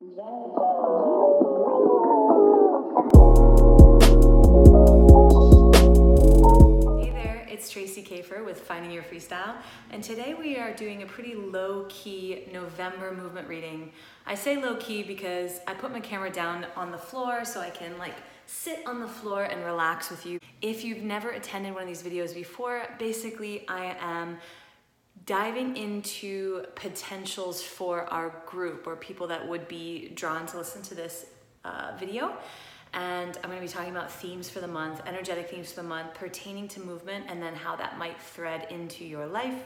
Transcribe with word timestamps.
Hey 0.00 0.06
there, 7.10 7.44
it's 7.50 7.68
Tracy 7.68 8.04
Kafer 8.04 8.44
with 8.44 8.60
Finding 8.60 8.92
Your 8.92 9.02
Freestyle, 9.02 9.56
and 9.90 10.00
today 10.04 10.34
we 10.34 10.56
are 10.56 10.72
doing 10.72 11.02
a 11.02 11.06
pretty 11.06 11.34
low 11.34 11.86
key 11.88 12.44
November 12.52 13.12
movement 13.12 13.48
reading. 13.48 13.90
I 14.24 14.36
say 14.36 14.56
low 14.56 14.76
key 14.76 15.02
because 15.02 15.58
I 15.66 15.74
put 15.74 15.90
my 15.90 15.98
camera 15.98 16.30
down 16.30 16.66
on 16.76 16.92
the 16.92 16.98
floor 16.98 17.44
so 17.44 17.60
I 17.60 17.70
can 17.70 17.98
like 17.98 18.14
sit 18.46 18.86
on 18.86 19.00
the 19.00 19.08
floor 19.08 19.42
and 19.42 19.64
relax 19.64 20.10
with 20.10 20.24
you. 20.24 20.38
If 20.62 20.84
you've 20.84 21.02
never 21.02 21.30
attended 21.30 21.74
one 21.74 21.82
of 21.82 21.88
these 21.88 22.04
videos 22.04 22.32
before, 22.32 22.84
basically 23.00 23.66
I 23.66 23.96
am 23.98 24.38
diving 25.28 25.76
into 25.76 26.64
potentials 26.74 27.62
for 27.62 28.06
our 28.06 28.42
group 28.46 28.86
or 28.86 28.96
people 28.96 29.26
that 29.26 29.46
would 29.46 29.68
be 29.68 30.08
drawn 30.14 30.46
to 30.46 30.56
listen 30.56 30.80
to 30.80 30.94
this 30.94 31.26
uh, 31.66 31.92
video. 32.00 32.32
And 32.94 33.36
I'm 33.44 33.50
going 33.50 33.60
to 33.60 33.66
be 33.66 33.70
talking 33.70 33.90
about 33.90 34.10
themes 34.10 34.48
for 34.48 34.60
the 34.60 34.66
month, 34.66 35.02
energetic 35.06 35.50
themes 35.50 35.70
for 35.70 35.82
the 35.82 35.88
month 35.88 36.14
pertaining 36.14 36.66
to 36.68 36.80
movement, 36.80 37.26
and 37.28 37.42
then 37.42 37.54
how 37.54 37.76
that 37.76 37.98
might 37.98 38.18
thread 38.18 38.68
into 38.70 39.04
your 39.04 39.26
life, 39.26 39.64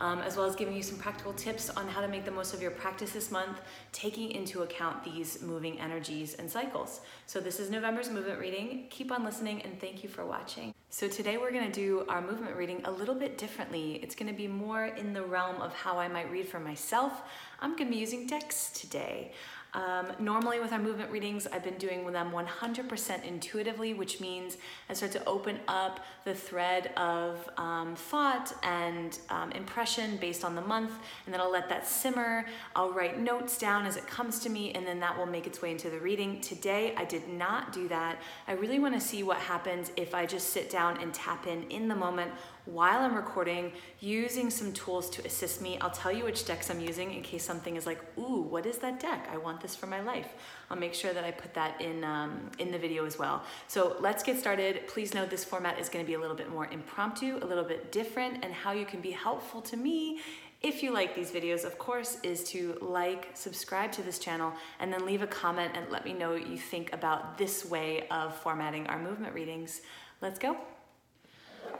um, 0.00 0.20
as 0.20 0.36
well 0.36 0.46
as 0.46 0.56
giving 0.56 0.74
you 0.74 0.82
some 0.82 0.98
practical 0.98 1.32
tips 1.32 1.70
on 1.70 1.88
how 1.88 2.00
to 2.00 2.08
make 2.08 2.24
the 2.24 2.30
most 2.30 2.54
of 2.54 2.62
your 2.62 2.70
practice 2.70 3.12
this 3.12 3.30
month, 3.30 3.60
taking 3.92 4.30
into 4.30 4.62
account 4.62 5.04
these 5.04 5.42
moving 5.42 5.80
energies 5.80 6.34
and 6.34 6.50
cycles. 6.50 7.00
So, 7.26 7.40
this 7.40 7.60
is 7.60 7.70
November's 7.70 8.10
movement 8.10 8.38
reading. 8.38 8.86
Keep 8.90 9.12
on 9.12 9.24
listening, 9.24 9.62
and 9.62 9.80
thank 9.80 10.02
you 10.02 10.08
for 10.08 10.24
watching. 10.24 10.74
So, 10.90 11.08
today 11.08 11.36
we're 11.36 11.52
going 11.52 11.70
to 11.70 11.72
do 11.72 12.04
our 12.08 12.20
movement 12.20 12.56
reading 12.56 12.80
a 12.84 12.90
little 12.90 13.14
bit 13.14 13.38
differently. 13.38 14.00
It's 14.02 14.14
going 14.14 14.30
to 14.30 14.36
be 14.36 14.48
more 14.48 14.86
in 14.86 15.12
the 15.12 15.22
realm 15.22 15.60
of 15.60 15.72
how 15.74 15.98
I 15.98 16.08
might 16.08 16.30
read 16.30 16.48
for 16.48 16.60
myself. 16.60 17.22
I'm 17.60 17.76
going 17.76 17.86
to 17.86 17.92
be 17.92 18.00
using 18.00 18.26
decks 18.26 18.70
today. 18.70 19.32
Um, 19.74 20.12
normally 20.20 20.60
with 20.60 20.72
our 20.72 20.78
movement 20.78 21.10
readings, 21.10 21.48
I've 21.48 21.64
been 21.64 21.78
doing 21.78 22.10
them 22.12 22.30
100% 22.30 23.24
intuitively, 23.24 23.92
which 23.92 24.20
means 24.20 24.56
I 24.88 24.94
start 24.94 25.12
to 25.12 25.24
open 25.26 25.58
up 25.66 26.04
the 26.24 26.34
thread 26.34 26.92
of 26.96 27.48
um, 27.56 27.96
thought 27.96 28.52
and 28.62 29.18
um, 29.30 29.50
impression 29.52 30.16
based 30.18 30.44
on 30.44 30.54
the 30.54 30.60
month, 30.60 30.92
and 31.24 31.34
then 31.34 31.40
I'll 31.40 31.50
let 31.50 31.68
that 31.70 31.86
simmer. 31.86 32.46
I'll 32.76 32.92
write 32.92 33.18
notes 33.18 33.58
down 33.58 33.84
as 33.84 33.96
it 33.96 34.06
comes 34.06 34.38
to 34.40 34.48
me, 34.48 34.72
and 34.72 34.86
then 34.86 35.00
that 35.00 35.18
will 35.18 35.26
make 35.26 35.46
its 35.46 35.60
way 35.60 35.72
into 35.72 35.90
the 35.90 35.98
reading. 35.98 36.40
Today, 36.40 36.94
I 36.96 37.04
did 37.04 37.28
not 37.28 37.72
do 37.72 37.88
that. 37.88 38.18
I 38.46 38.52
really 38.52 38.78
want 38.78 38.94
to 38.94 39.00
see 39.00 39.24
what 39.24 39.38
happens 39.38 39.90
if 39.96 40.14
I 40.14 40.24
just 40.24 40.50
sit 40.50 40.70
down 40.70 41.02
and 41.02 41.12
tap 41.12 41.46
in 41.48 41.64
in 41.64 41.88
the 41.88 41.96
moment 41.96 42.30
while 42.66 43.00
I'm 43.00 43.14
recording 43.14 43.72
using 44.00 44.48
some 44.50 44.72
tools 44.72 45.10
to 45.10 45.26
assist 45.26 45.60
me. 45.60 45.78
I'll 45.80 45.90
tell 45.90 46.10
you 46.10 46.24
which 46.24 46.46
decks 46.46 46.70
I'm 46.70 46.80
using 46.80 47.12
in 47.12 47.22
case 47.22 47.44
something 47.44 47.76
is 47.76 47.86
like, 47.86 48.00
ooh, 48.18 48.42
what 48.42 48.64
is 48.64 48.78
that 48.78 49.00
deck? 49.00 49.28
I 49.32 49.36
want 49.36 49.60
this 49.60 49.76
for 49.76 49.86
my 49.86 50.00
life. 50.00 50.28
I'll 50.70 50.78
make 50.78 50.94
sure 50.94 51.12
that 51.12 51.24
I 51.24 51.30
put 51.30 51.52
that 51.54 51.80
in, 51.80 52.04
um, 52.04 52.50
in 52.58 52.70
the 52.72 52.78
video 52.78 53.04
as 53.04 53.18
well. 53.18 53.42
So 53.68 53.96
let's 54.00 54.22
get 54.22 54.38
started. 54.38 54.86
Please 54.86 55.12
know 55.14 55.26
this 55.26 55.44
format 55.44 55.78
is 55.78 55.88
gonna 55.88 56.04
be 56.04 56.14
a 56.14 56.18
little 56.18 56.36
bit 56.36 56.50
more 56.50 56.66
impromptu, 56.66 57.38
a 57.42 57.46
little 57.46 57.64
bit 57.64 57.92
different, 57.92 58.44
and 58.44 58.52
how 58.52 58.72
you 58.72 58.86
can 58.86 59.00
be 59.00 59.10
helpful 59.10 59.60
to 59.62 59.76
me 59.76 60.20
if 60.62 60.82
you 60.82 60.92
like 60.92 61.14
these 61.14 61.30
videos, 61.30 61.66
of 61.66 61.76
course, 61.76 62.16
is 62.22 62.42
to 62.44 62.78
like, 62.80 63.28
subscribe 63.34 63.92
to 63.92 64.02
this 64.02 64.18
channel, 64.18 64.54
and 64.80 64.90
then 64.90 65.04
leave 65.04 65.20
a 65.20 65.26
comment 65.26 65.72
and 65.74 65.90
let 65.90 66.06
me 66.06 66.14
know 66.14 66.30
what 66.30 66.46
you 66.46 66.56
think 66.56 66.90
about 66.94 67.36
this 67.36 67.66
way 67.66 68.08
of 68.08 68.34
formatting 68.34 68.86
our 68.86 68.98
movement 68.98 69.34
readings. 69.34 69.82
Let's 70.22 70.38
go. 70.38 70.56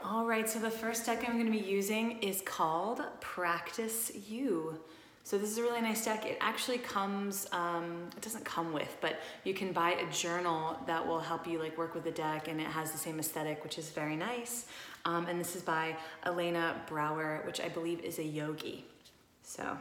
All 0.07 0.23
right, 0.23 0.47
so 0.47 0.59
the 0.59 0.69
first 0.69 1.07
deck 1.07 1.27
I'm 1.27 1.35
gonna 1.35 1.49
be 1.49 1.57
using 1.57 2.19
is 2.19 2.39
called 2.39 3.01
Practice 3.21 4.11
You. 4.29 4.79
So 5.23 5.39
this 5.39 5.49
is 5.49 5.57
a 5.57 5.63
really 5.63 5.81
nice 5.81 6.05
deck. 6.05 6.27
It 6.27 6.37
actually 6.41 6.77
comes, 6.77 7.47
um, 7.51 8.09
it 8.15 8.21
doesn't 8.21 8.45
come 8.45 8.71
with, 8.71 8.97
but 9.01 9.19
you 9.45 9.55
can 9.55 9.71
buy 9.71 9.93
a 9.93 10.11
journal 10.11 10.77
that 10.85 11.05
will 11.07 11.19
help 11.19 11.47
you 11.47 11.57
like 11.57 11.75
work 11.75 11.95
with 11.95 12.03
the 12.03 12.11
deck 12.11 12.47
and 12.47 12.61
it 12.61 12.67
has 12.67 12.91
the 12.91 12.99
same 12.99 13.17
aesthetic, 13.17 13.63
which 13.63 13.79
is 13.79 13.89
very 13.89 14.15
nice. 14.15 14.67
Um, 15.05 15.25
and 15.25 15.39
this 15.39 15.55
is 15.55 15.63
by 15.63 15.97
Elena 16.23 16.79
Brower, 16.85 17.41
which 17.43 17.59
I 17.59 17.69
believe 17.69 18.01
is 18.01 18.19
a 18.19 18.23
yogi. 18.23 18.85
So 19.41 19.75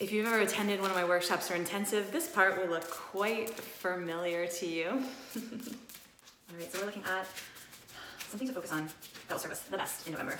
If 0.00 0.10
you've 0.10 0.26
ever 0.26 0.40
attended 0.40 0.80
one 0.80 0.90
of 0.90 0.96
my 0.96 1.04
workshops 1.04 1.50
or 1.50 1.54
intensive, 1.54 2.10
this 2.12 2.26
part 2.28 2.58
will 2.58 2.68
look 2.68 2.88
quite 2.90 3.50
familiar 3.50 4.46
to 4.46 4.66
you. 4.66 4.86
All 5.36 6.58
right, 6.58 6.72
so 6.72 6.80
we're 6.80 6.86
looking 6.86 7.04
at 7.04 7.26
something 8.28 8.48
to 8.48 8.54
focus 8.54 8.72
on 8.72 8.88
that 9.28 9.34
will 9.34 9.38
serve 9.38 9.52
us 9.52 9.60
the 9.60 9.76
best 9.76 10.06
in 10.06 10.12
November. 10.12 10.38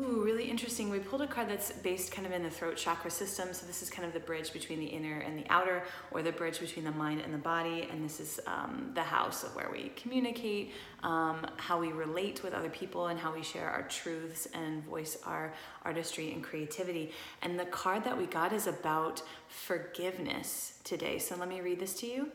Ooh, 0.00 0.22
really 0.24 0.44
interesting. 0.44 0.88
We 0.88 0.98
pulled 0.98 1.20
a 1.20 1.26
card 1.26 1.50
that's 1.50 1.72
based 1.72 2.10
kind 2.10 2.26
of 2.26 2.32
in 2.32 2.42
the 2.42 2.48
throat 2.48 2.76
chakra 2.76 3.10
system. 3.10 3.52
So 3.52 3.66
this 3.66 3.82
is 3.82 3.90
kind 3.90 4.06
of 4.06 4.14
the 4.14 4.20
bridge 4.20 4.50
between 4.50 4.78
the 4.78 4.86
inner 4.86 5.18
and 5.18 5.38
the 5.38 5.44
outer, 5.50 5.82
or 6.10 6.22
the 6.22 6.32
bridge 6.32 6.58
between 6.58 6.86
the 6.86 6.92
mind 6.92 7.20
and 7.20 7.34
the 7.34 7.38
body. 7.38 7.86
And 7.90 8.02
this 8.02 8.18
is 8.18 8.40
um, 8.46 8.92
the 8.94 9.02
house 9.02 9.42
of 9.44 9.54
where 9.54 9.68
we 9.70 9.92
communicate, 9.96 10.72
um, 11.02 11.46
how 11.56 11.78
we 11.78 11.92
relate 11.92 12.42
with 12.42 12.54
other 12.54 12.70
people, 12.70 13.08
and 13.08 13.20
how 13.20 13.34
we 13.34 13.42
share 13.42 13.68
our 13.68 13.82
truths 13.88 14.48
and 14.54 14.82
voice 14.84 15.18
our 15.26 15.52
artistry 15.84 16.32
and 16.32 16.42
creativity. 16.42 17.12
And 17.42 17.58
the 17.58 17.66
card 17.66 18.04
that 18.04 18.16
we 18.16 18.24
got 18.24 18.54
is 18.54 18.66
about 18.66 19.22
forgiveness 19.48 20.78
today. 20.82 21.18
So 21.18 21.36
let 21.36 21.48
me 21.48 21.60
read 21.60 21.78
this 21.78 21.92
to 22.00 22.06
you. 22.06 22.28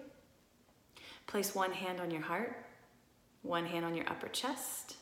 Place 1.26 1.56
one 1.56 1.72
hand 1.72 2.00
on 2.00 2.12
your 2.12 2.22
heart, 2.22 2.64
one 3.42 3.66
hand 3.66 3.86
on 3.86 3.96
your 3.96 4.08
upper 4.08 4.28
chest 4.28 4.97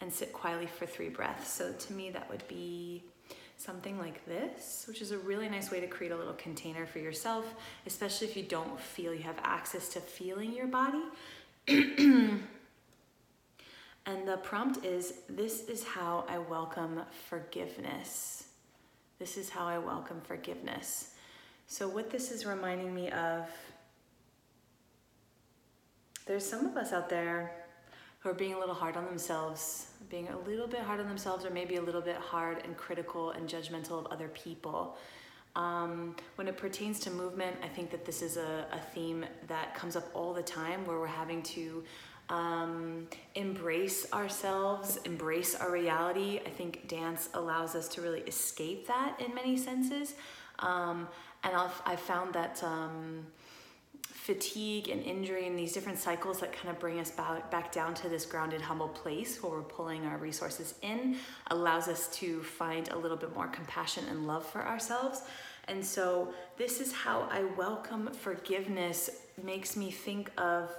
and 0.00 0.12
sit 0.12 0.32
quietly 0.32 0.66
for 0.66 0.86
three 0.86 1.08
breaths. 1.08 1.52
So 1.52 1.72
to 1.72 1.92
me, 1.92 2.10
that 2.10 2.28
would 2.30 2.46
be 2.48 3.04
something 3.56 3.98
like 3.98 4.24
this, 4.24 4.84
which 4.88 5.02
is 5.02 5.10
a 5.10 5.18
really 5.18 5.48
nice 5.48 5.70
way 5.70 5.80
to 5.80 5.86
create 5.86 6.12
a 6.12 6.16
little 6.16 6.34
container 6.34 6.86
for 6.86 6.98
yourself, 6.98 7.44
especially 7.86 8.26
if 8.26 8.36
you 8.36 8.42
don't 8.42 8.80
feel 8.80 9.14
you 9.14 9.22
have 9.22 9.38
access 9.42 9.88
to 9.90 10.00
feeling 10.00 10.52
your 10.52 10.66
body. 10.66 11.02
and 11.68 12.42
the 14.24 14.38
prompt 14.42 14.84
is 14.84 15.14
This 15.28 15.68
is 15.68 15.84
how 15.84 16.24
I 16.28 16.38
welcome 16.38 17.02
forgiveness. 17.28 18.44
This 19.18 19.36
is 19.36 19.50
how 19.50 19.66
I 19.66 19.76
welcome 19.76 20.22
forgiveness. 20.22 21.12
So, 21.66 21.86
what 21.86 22.10
this 22.10 22.30
is 22.32 22.46
reminding 22.46 22.94
me 22.94 23.10
of, 23.10 23.46
there's 26.24 26.44
some 26.44 26.64
of 26.64 26.76
us 26.78 26.92
out 26.92 27.10
there 27.10 27.59
who 28.20 28.28
are 28.28 28.34
being 28.34 28.54
a 28.54 28.58
little 28.58 28.74
hard 28.74 28.96
on 28.96 29.04
themselves, 29.06 29.86
being 30.08 30.28
a 30.28 30.38
little 30.38 30.66
bit 30.66 30.80
hard 30.80 31.00
on 31.00 31.08
themselves, 31.08 31.44
or 31.44 31.50
maybe 31.50 31.76
a 31.76 31.82
little 31.82 32.00
bit 32.00 32.16
hard 32.16 32.62
and 32.64 32.76
critical 32.76 33.30
and 33.30 33.48
judgmental 33.48 33.98
of 33.98 34.06
other 34.06 34.28
people. 34.28 34.96
Um, 35.56 36.14
when 36.36 36.46
it 36.46 36.56
pertains 36.56 37.00
to 37.00 37.10
movement, 37.10 37.56
I 37.62 37.68
think 37.68 37.90
that 37.90 38.04
this 38.04 38.22
is 38.22 38.36
a, 38.36 38.66
a 38.72 38.78
theme 38.94 39.24
that 39.48 39.74
comes 39.74 39.96
up 39.96 40.08
all 40.14 40.32
the 40.32 40.42
time 40.42 40.86
where 40.86 40.98
we're 40.98 41.06
having 41.06 41.42
to 41.42 41.82
um, 42.28 43.08
embrace 43.34 44.06
ourselves, 44.12 44.98
embrace 45.04 45.54
our 45.56 45.72
reality. 45.72 46.40
I 46.46 46.50
think 46.50 46.86
dance 46.86 47.28
allows 47.34 47.74
us 47.74 47.88
to 47.88 48.02
really 48.02 48.20
escape 48.20 48.86
that 48.86 49.20
in 49.20 49.34
many 49.34 49.56
senses. 49.56 50.14
Um, 50.60 51.08
and 51.42 51.56
I've, 51.56 51.82
I've 51.84 52.00
found 52.00 52.34
that 52.34 52.62
um, 52.62 53.26
fatigue 54.30 54.88
and 54.88 55.02
injury 55.02 55.48
and 55.48 55.58
these 55.58 55.72
different 55.72 55.98
cycles 55.98 56.38
that 56.38 56.52
kind 56.52 56.68
of 56.68 56.78
bring 56.78 57.00
us 57.00 57.10
back, 57.10 57.50
back 57.50 57.72
down 57.72 57.92
to 57.92 58.08
this 58.08 58.24
grounded, 58.24 58.60
humble 58.60 58.86
place 58.86 59.42
where 59.42 59.50
we're 59.50 59.62
pulling 59.62 60.06
our 60.06 60.18
resources 60.18 60.76
in 60.82 61.16
allows 61.48 61.88
us 61.88 62.06
to 62.06 62.40
find 62.44 62.88
a 62.90 62.96
little 62.96 63.16
bit 63.16 63.34
more 63.34 63.48
compassion 63.48 64.04
and 64.08 64.28
love 64.28 64.46
for 64.46 64.64
ourselves. 64.64 65.22
And 65.66 65.84
so, 65.84 66.32
this 66.56 66.80
is 66.80 66.92
how 66.92 67.28
I 67.28 67.42
welcome 67.56 68.12
forgiveness, 68.12 69.10
makes 69.42 69.76
me 69.76 69.90
think 69.90 70.30
of 70.38 70.70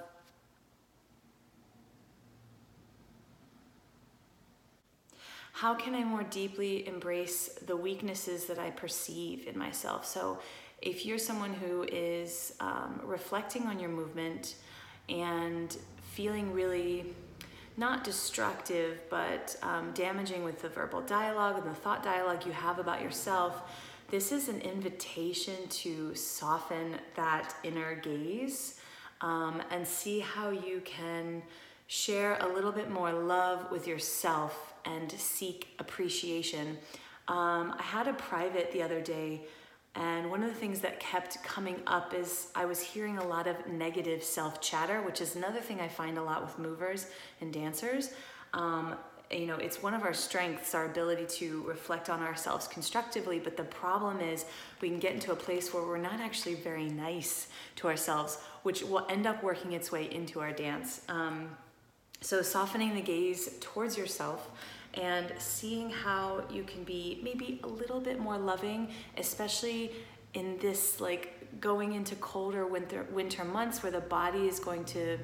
how 5.52 5.74
can 5.74 5.94
I 5.94 6.06
more 6.06 6.24
deeply 6.24 6.88
embrace 6.88 7.50
the 7.68 7.76
weaknesses 7.76 8.46
that 8.46 8.60
I 8.60 8.70
perceive 8.70 9.46
in 9.46 9.60
myself? 9.60 10.06
So, 10.06 10.40
if 10.82 11.06
you're 11.06 11.20
someone 11.20 11.54
who 11.54 11.84
is 11.84 12.54
um, 12.60 13.00
reflecting 13.04 13.68
on 13.68 13.80
your 13.80 13.90
movement 13.90 14.56
and 15.10 15.78
feeling 16.14 16.52
really 16.52 17.06
not 17.78 18.04
destructive 18.04 19.00
but 19.10 19.56
um, 19.62 19.92
damaging 19.94 20.44
with 20.44 20.62
the 20.62 20.70
verbal 20.70 21.02
dialogue 21.02 21.58
and 21.58 21.66
the 21.66 21.76
thought 21.76 22.04
dialogue 22.04 22.46
you 22.46 22.52
have 22.52 22.80
about 22.80 23.02
yourself, 23.02 23.62
this 24.10 24.32
is 24.32 24.50
an 24.50 24.60
invitation 24.62 25.56
to 25.70 26.14
soften 26.16 26.96
that 27.16 27.56
inner 27.64 27.96
gaze 27.96 28.80
um, 29.22 29.62
and 29.70 29.88
see 29.88 30.20
how 30.20 30.50
you 30.50 30.82
can 30.84 31.42
share 31.88 32.38
a 32.42 32.48
little 32.48 32.72
bit 32.72 32.90
more 32.90 33.12
love 33.12 33.70
with 33.72 33.88
yourself 33.88 34.74
and 34.86 35.12
seek 35.12 35.70
appreciation. 35.80 36.78
Um, 37.28 37.76
I 37.78 37.84
had 37.84 38.08
a 38.08 38.14
private 38.14 38.72
the 38.72 38.82
other 38.82 39.00
day 39.00 39.42
And 39.96 40.32
one 40.32 40.42
of 40.42 40.50
the 40.50 40.56
things 40.56 40.80
that 40.82 41.00
kept 41.00 41.44
coming 41.44 41.82
up 41.86 42.14
is 42.14 42.48
I 42.56 42.66
was 42.66 42.80
hearing 42.80 43.18
a 43.18 43.28
lot 43.28 43.46
of 43.46 43.68
negative 43.68 44.24
self 44.24 44.62
chatter, 44.62 45.02
which 45.02 45.20
is 45.20 45.36
another 45.36 45.60
thing 45.60 45.82
I 45.82 45.90
find 45.90 46.18
a 46.18 46.24
lot 46.24 46.42
with 46.42 46.58
movers 46.58 47.08
and 47.42 47.52
dancers. 47.52 48.12
Um, 48.54 48.96
you 49.30 49.48
know, 49.48 49.56
it's 49.56 49.82
one 49.82 49.94
of 49.94 50.04
our 50.04 50.14
strengths, 50.14 50.76
our 50.76 50.86
ability 50.86 51.26
to 51.38 51.64
reflect 51.64 52.10
on 52.10 52.22
ourselves 52.22 52.68
constructively. 52.68 53.40
But 53.40 53.58
the 53.58 53.64
problem 53.64 54.20
is, 54.20 54.46
we 54.82 54.90
can 54.90 55.00
get 55.00 55.14
into 55.14 55.32
a 55.32 55.36
place 55.36 55.74
where 55.74 55.84
we're 55.84 55.98
not 55.98 56.20
actually 56.20 56.56
very 56.56 56.86
nice 56.86 57.48
to 57.78 57.88
ourselves, 57.88 58.38
which 58.64 58.84
will 58.84 59.06
end 59.10 59.26
up 59.26 59.44
working 59.44 59.74
its 59.74 59.92
way 59.92 60.14
into 60.14 60.40
our 60.40 60.52
dance. 60.52 61.02
Um, 61.08 61.50
so, 62.22 62.42
softening 62.42 62.94
the 62.94 63.02
gaze 63.02 63.58
towards 63.60 63.98
yourself 63.98 64.50
and 64.96 65.32
seeing 65.38 65.90
how 65.90 66.44
you 66.52 66.64
can 66.64 66.84
be 66.84 67.20
maybe 67.24 67.60
a 67.64 67.68
little 67.68 68.00
bit 68.00 68.20
more 68.20 68.38
loving, 68.38 68.90
especially 69.18 69.92
in 70.34 70.58
this 70.60 71.00
like 71.00 71.38
going 71.60 71.94
into 71.94 72.16
colder 72.16 72.66
winter 72.66 73.06
winter 73.12 73.44
months 73.44 73.84
where 73.84 73.92
the 73.92 74.02
body 74.02 74.48
is 74.48 74.60
going 74.60 74.86
to 74.86 75.18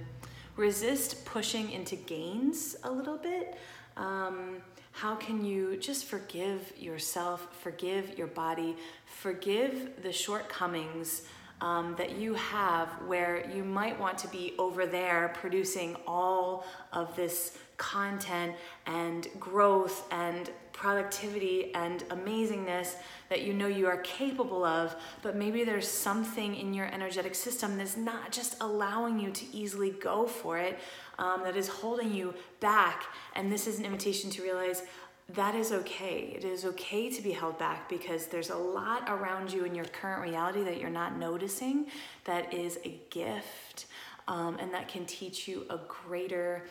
resist 0.56 1.24
pushing 1.25 1.72
into 1.72 1.96
gains 1.96 2.75
a 2.84 2.92
little 2.92 3.18
bit. 3.18 3.58
Um, 3.96 4.58
how 4.92 5.16
can 5.16 5.46
you 5.46 5.78
just 5.78 6.06
forgive 6.06 6.74
yourself, 6.78 7.48
forgive 7.62 8.18
your 8.18 8.28
body, 8.28 8.75
forgive 9.06 10.02
the 10.02 10.12
shortcomings 10.12 11.22
um, 11.62 11.95
that 11.98 12.18
you 12.18 12.33
have 12.36 12.89
where 13.07 13.50
you 13.54 13.63
might 13.63 14.00
want 14.00 14.18
to 14.19 14.27
be 14.27 14.54
over 14.59 14.86
there 14.86 15.33
producing 15.36 15.95
all 16.06 16.65
of 16.94 17.15
this 17.15 17.57
content 17.77 18.56
and 18.86 19.27
growth 19.39 20.07
and 20.12 20.50
productivity 20.74 21.74
and 21.74 22.01
amazingness 22.09 22.95
that 23.30 23.42
you 23.42 23.51
know 23.51 23.65
you 23.65 23.88
are 23.88 23.98
capable 23.98 24.63
of, 24.63 24.95
but 25.24 25.36
maybe 25.36 25.63
there's 25.63 25.88
something 25.88 26.56
in 26.56 26.74
your 26.74 26.86
energetic 26.86 27.33
system 27.33 27.77
that's 27.77 27.98
not 27.98 28.31
just 28.31 28.62
allowing 28.62 29.19
you 29.19 29.31
to 29.31 29.45
easily 29.51 29.89
go 29.89 30.27
for 30.27 30.57
it, 30.57 30.80
um, 31.18 31.42
that 31.44 31.57
is 31.57 31.68
holding 31.68 32.13
you 32.13 32.33
back. 32.60 33.06
And 33.36 33.51
this 33.51 33.65
is 33.65 33.80
an 33.80 33.86
invitation 33.86 34.30
to 34.31 34.44
realize 34.44 34.83
that 35.29 35.56
is 35.56 35.74
okay. 35.74 36.33
It 36.35 36.45
is 36.45 36.63
okay 36.63 37.09
to 37.09 37.21
be 37.21 37.31
held 37.31 37.57
back 37.57 37.89
because 37.89 38.27
there's 38.27 38.50
a 38.50 38.56
lot 38.56 39.09
around 39.09 39.51
you 39.51 39.65
in 39.65 39.75
your 39.75 39.85
current 39.85 40.21
reality 40.21 40.63
that 40.63 40.79
you're 40.79 40.89
not 40.89 41.18
noticing 41.18 41.88
that 42.24 42.53
is 42.53 42.79
a 42.85 43.00
gift 43.09 43.88
um, 44.29 44.57
and 44.59 44.74
that 44.74 44.88
can 44.88 45.06
teach 45.06 45.47
you 45.47 45.65
a 45.69 45.79
greater 45.88 46.63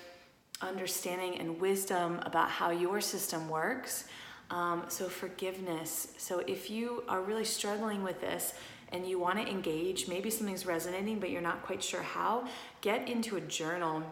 understanding 0.63 1.39
and 1.39 1.61
wisdom 1.61 2.19
about 2.23 2.51
how 2.51 2.71
your 2.71 3.01
system 3.01 3.49
works. 3.49 4.05
Um, 4.51 4.85
so, 4.89 5.09
forgiveness. 5.09 6.15
So, 6.17 6.39
if 6.47 6.71
you 6.71 7.03
are 7.09 7.21
really 7.21 7.45
struggling 7.45 8.03
with 8.03 8.21
this 8.21 8.55
and 8.93 9.07
you 9.07 9.19
want 9.19 9.39
to 9.39 9.47
engage, 9.51 10.09
maybe 10.09 10.31
something's 10.31 10.65
resonating, 10.65 11.19
but 11.19 11.31
you're 11.31 11.43
not 11.43 11.63
quite 11.63 11.83
sure 11.83 12.03
how, 12.03 12.47
get 12.81 13.09
into 13.09 13.37
a 13.37 13.41
journal 13.41 14.03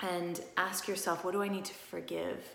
and 0.00 0.40
ask 0.56 0.88
yourself, 0.88 1.24
what 1.24 1.32
do 1.32 1.42
I 1.42 1.48
need 1.48 1.64
to 1.66 1.74
forgive? 1.74 2.54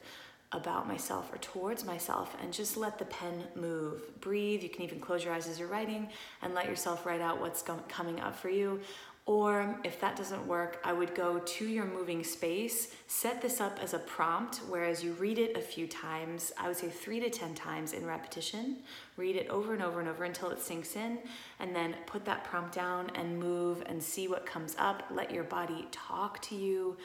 About 0.52 0.88
myself 0.88 1.32
or 1.34 1.38
towards 1.40 1.84
myself 1.84 2.36
and 2.42 2.54
just 2.54 2.78
let 2.78 2.98
the 2.98 3.06
pen 3.06 3.44
move. 3.56 4.20
Breathe. 4.22 4.64
You 4.64 4.70
can 4.70 4.84
even 4.84 5.00
close 5.00 5.24
your 5.24 5.34
eyes 5.34 5.48
as 5.48 5.60
you're 5.60 5.68
writing 5.68 6.08
and 6.42 6.54
let 6.54 6.68
yourself 6.68 7.06
write 7.06 7.22
out 7.22 7.42
what's 7.42 7.64
coming 7.90 8.20
up 8.20 8.36
for 8.36 8.50
you. 8.50 8.80
Or 9.28 9.78
if 9.84 10.00
that 10.00 10.16
doesn't 10.16 10.48
work, 10.48 10.80
I 10.86 10.94
would 10.94 11.14
go 11.14 11.40
to 11.40 11.66
your 11.68 11.84
moving 11.84 12.24
space, 12.24 12.96
set 13.08 13.42
this 13.42 13.60
up 13.60 13.78
as 13.84 13.94
a 13.94 14.00
prompt, 14.00 14.62
whereas 14.70 15.04
you 15.04 15.12
read 15.14 15.38
it 15.38 15.58
a 15.58 15.62
few 15.62 15.86
times, 15.86 16.54
I 16.58 16.70
would 16.70 16.78
say 16.78 16.88
three 16.88 17.20
to 17.20 17.30
10 17.30 17.54
times 17.54 17.92
in 17.92 18.06
repetition. 18.06 18.78
Read 19.18 19.36
it 19.36 19.50
over 19.50 19.74
and 19.74 19.84
over 19.84 20.00
and 20.00 20.08
over 20.08 20.24
until 20.24 20.50
it 20.52 20.62
sinks 20.62 20.96
in, 20.96 21.20
and 21.60 21.76
then 21.76 21.94
put 22.06 22.24
that 22.24 22.46
prompt 22.46 22.74
down 22.74 23.12
and 23.16 23.38
move 23.38 23.84
and 23.88 24.02
see 24.02 24.30
what 24.30 24.46
comes 24.46 24.78
up. 24.80 25.04
Let 25.12 25.30
your 25.30 25.44
body 25.44 25.90
talk 25.92 26.42
to 26.44 26.56
you, 26.56 26.96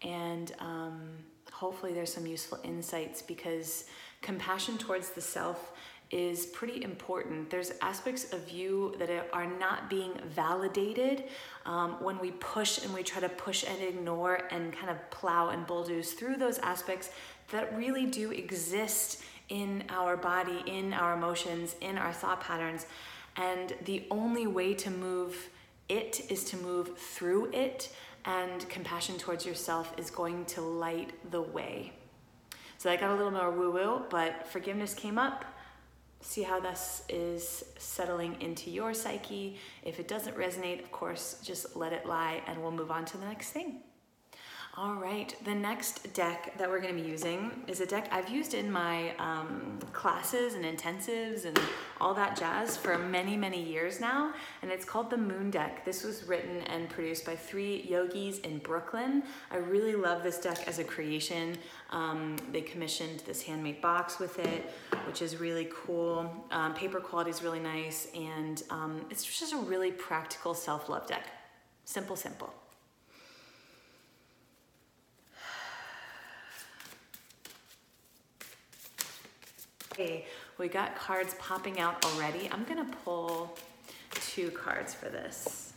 and 0.00 0.52
um, 0.60 1.10
hopefully 1.56 1.94
there's 1.94 2.12
some 2.12 2.26
useful 2.26 2.58
insights 2.64 3.22
because 3.22 3.86
compassion 4.20 4.76
towards 4.76 5.10
the 5.10 5.22
self 5.22 5.72
is 6.10 6.46
pretty 6.46 6.84
important. 6.84 7.48
There's 7.48 7.72
aspects 7.80 8.32
of 8.32 8.50
you 8.50 8.94
that 8.98 9.10
are 9.32 9.46
not 9.46 9.88
being 9.88 10.12
validated 10.28 11.24
um, 11.64 11.96
when 12.02 12.18
we 12.18 12.32
push 12.32 12.84
and 12.84 12.92
we 12.92 13.02
try 13.02 13.20
to 13.20 13.30
push 13.30 13.64
and 13.64 13.82
ignore 13.82 14.46
and 14.50 14.70
kind 14.72 14.90
of 14.90 15.10
plow 15.10 15.48
and 15.48 15.66
bulldoze 15.66 16.12
through 16.12 16.36
those 16.36 16.58
aspects 16.58 17.10
that 17.50 17.74
really 17.74 18.04
do 18.04 18.30
exist 18.32 19.22
in 19.48 19.82
our 19.88 20.16
body, 20.16 20.62
in 20.66 20.92
our 20.92 21.14
emotions, 21.14 21.74
in 21.80 21.96
our 21.96 22.12
thought 22.12 22.40
patterns. 22.42 22.86
And 23.36 23.74
the 23.84 24.04
only 24.10 24.46
way 24.46 24.74
to 24.74 24.90
move 24.90 25.48
it 25.88 26.30
is 26.30 26.44
to 26.44 26.56
move 26.58 26.98
through 26.98 27.52
it, 27.52 27.94
and 28.26 28.68
compassion 28.68 29.16
towards 29.16 29.46
yourself 29.46 29.94
is 29.96 30.10
going 30.10 30.44
to 30.46 30.60
light 30.60 31.12
the 31.30 31.40
way. 31.40 31.92
So 32.78 32.90
I 32.90 32.96
got 32.96 33.10
a 33.10 33.14
little 33.14 33.30
more 33.30 33.50
woo 33.50 33.72
woo, 33.72 34.02
but 34.10 34.46
forgiveness 34.46 34.92
came 34.92 35.18
up 35.18 35.44
see 36.20 36.42
how 36.42 36.58
this 36.58 37.04
is 37.08 37.64
settling 37.78 38.40
into 38.40 38.70
your 38.70 38.94
psyche. 38.94 39.58
If 39.84 40.00
it 40.00 40.08
doesn't 40.08 40.36
resonate, 40.36 40.82
of 40.82 40.90
course, 40.90 41.40
just 41.44 41.76
let 41.76 41.92
it 41.92 42.06
lie 42.06 42.42
and 42.46 42.60
we'll 42.60 42.72
move 42.72 42.90
on 42.90 43.04
to 43.06 43.18
the 43.18 43.26
next 43.26 43.50
thing. 43.50 43.80
All 44.78 44.92
right, 44.92 45.34
the 45.46 45.54
next 45.54 46.12
deck 46.12 46.52
that 46.58 46.68
we're 46.68 46.80
gonna 46.80 46.92
be 46.92 47.00
using 47.00 47.50
is 47.66 47.80
a 47.80 47.86
deck 47.86 48.08
I've 48.12 48.28
used 48.28 48.52
in 48.52 48.70
my 48.70 49.16
um, 49.16 49.78
classes 49.94 50.52
and 50.52 50.66
intensives 50.66 51.46
and 51.46 51.58
all 51.98 52.12
that 52.12 52.36
jazz 52.36 52.76
for 52.76 52.98
many, 52.98 53.38
many 53.38 53.62
years 53.62 54.00
now, 54.00 54.34
and 54.60 54.70
it's 54.70 54.84
called 54.84 55.08
the 55.08 55.16
Moon 55.16 55.50
Deck. 55.50 55.86
This 55.86 56.04
was 56.04 56.24
written 56.24 56.60
and 56.66 56.90
produced 56.90 57.24
by 57.24 57.34
three 57.34 57.86
yogis 57.88 58.40
in 58.40 58.58
Brooklyn. 58.58 59.22
I 59.50 59.56
really 59.56 59.94
love 59.94 60.22
this 60.22 60.38
deck 60.38 60.68
as 60.68 60.78
a 60.78 60.84
creation. 60.84 61.56
Um, 61.88 62.36
they 62.52 62.60
commissioned 62.60 63.20
this 63.20 63.40
handmade 63.40 63.80
box 63.80 64.18
with 64.18 64.38
it, 64.38 64.70
which 65.06 65.22
is 65.22 65.40
really 65.40 65.70
cool. 65.74 66.30
Um, 66.50 66.74
paper 66.74 67.00
quality 67.00 67.30
is 67.30 67.42
really 67.42 67.60
nice, 67.60 68.08
and 68.14 68.62
um, 68.68 69.06
it's 69.08 69.24
just 69.24 69.54
a 69.54 69.56
really 69.56 69.90
practical 69.90 70.52
self-love 70.52 71.06
deck. 71.06 71.28
Simple, 71.86 72.14
simple. 72.14 72.52
Okay, 79.98 80.26
we 80.58 80.68
got 80.68 80.94
cards 80.94 81.34
popping 81.38 81.80
out 81.80 82.04
already. 82.04 82.50
I'm 82.52 82.64
gonna 82.64 82.86
pull 83.02 83.56
two 84.10 84.50
cards 84.50 84.92
for 84.92 85.08
this. 85.08 85.72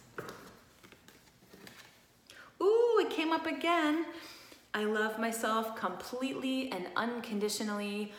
Ooh, 2.62 3.00
it 3.00 3.10
came 3.12 3.32
up 3.32 3.46
again. 3.46 4.06
I 4.74 4.84
love 4.84 5.20
myself 5.20 5.74
completely 5.78 6.70
and 6.74 6.88
unconditionally. 6.98 8.12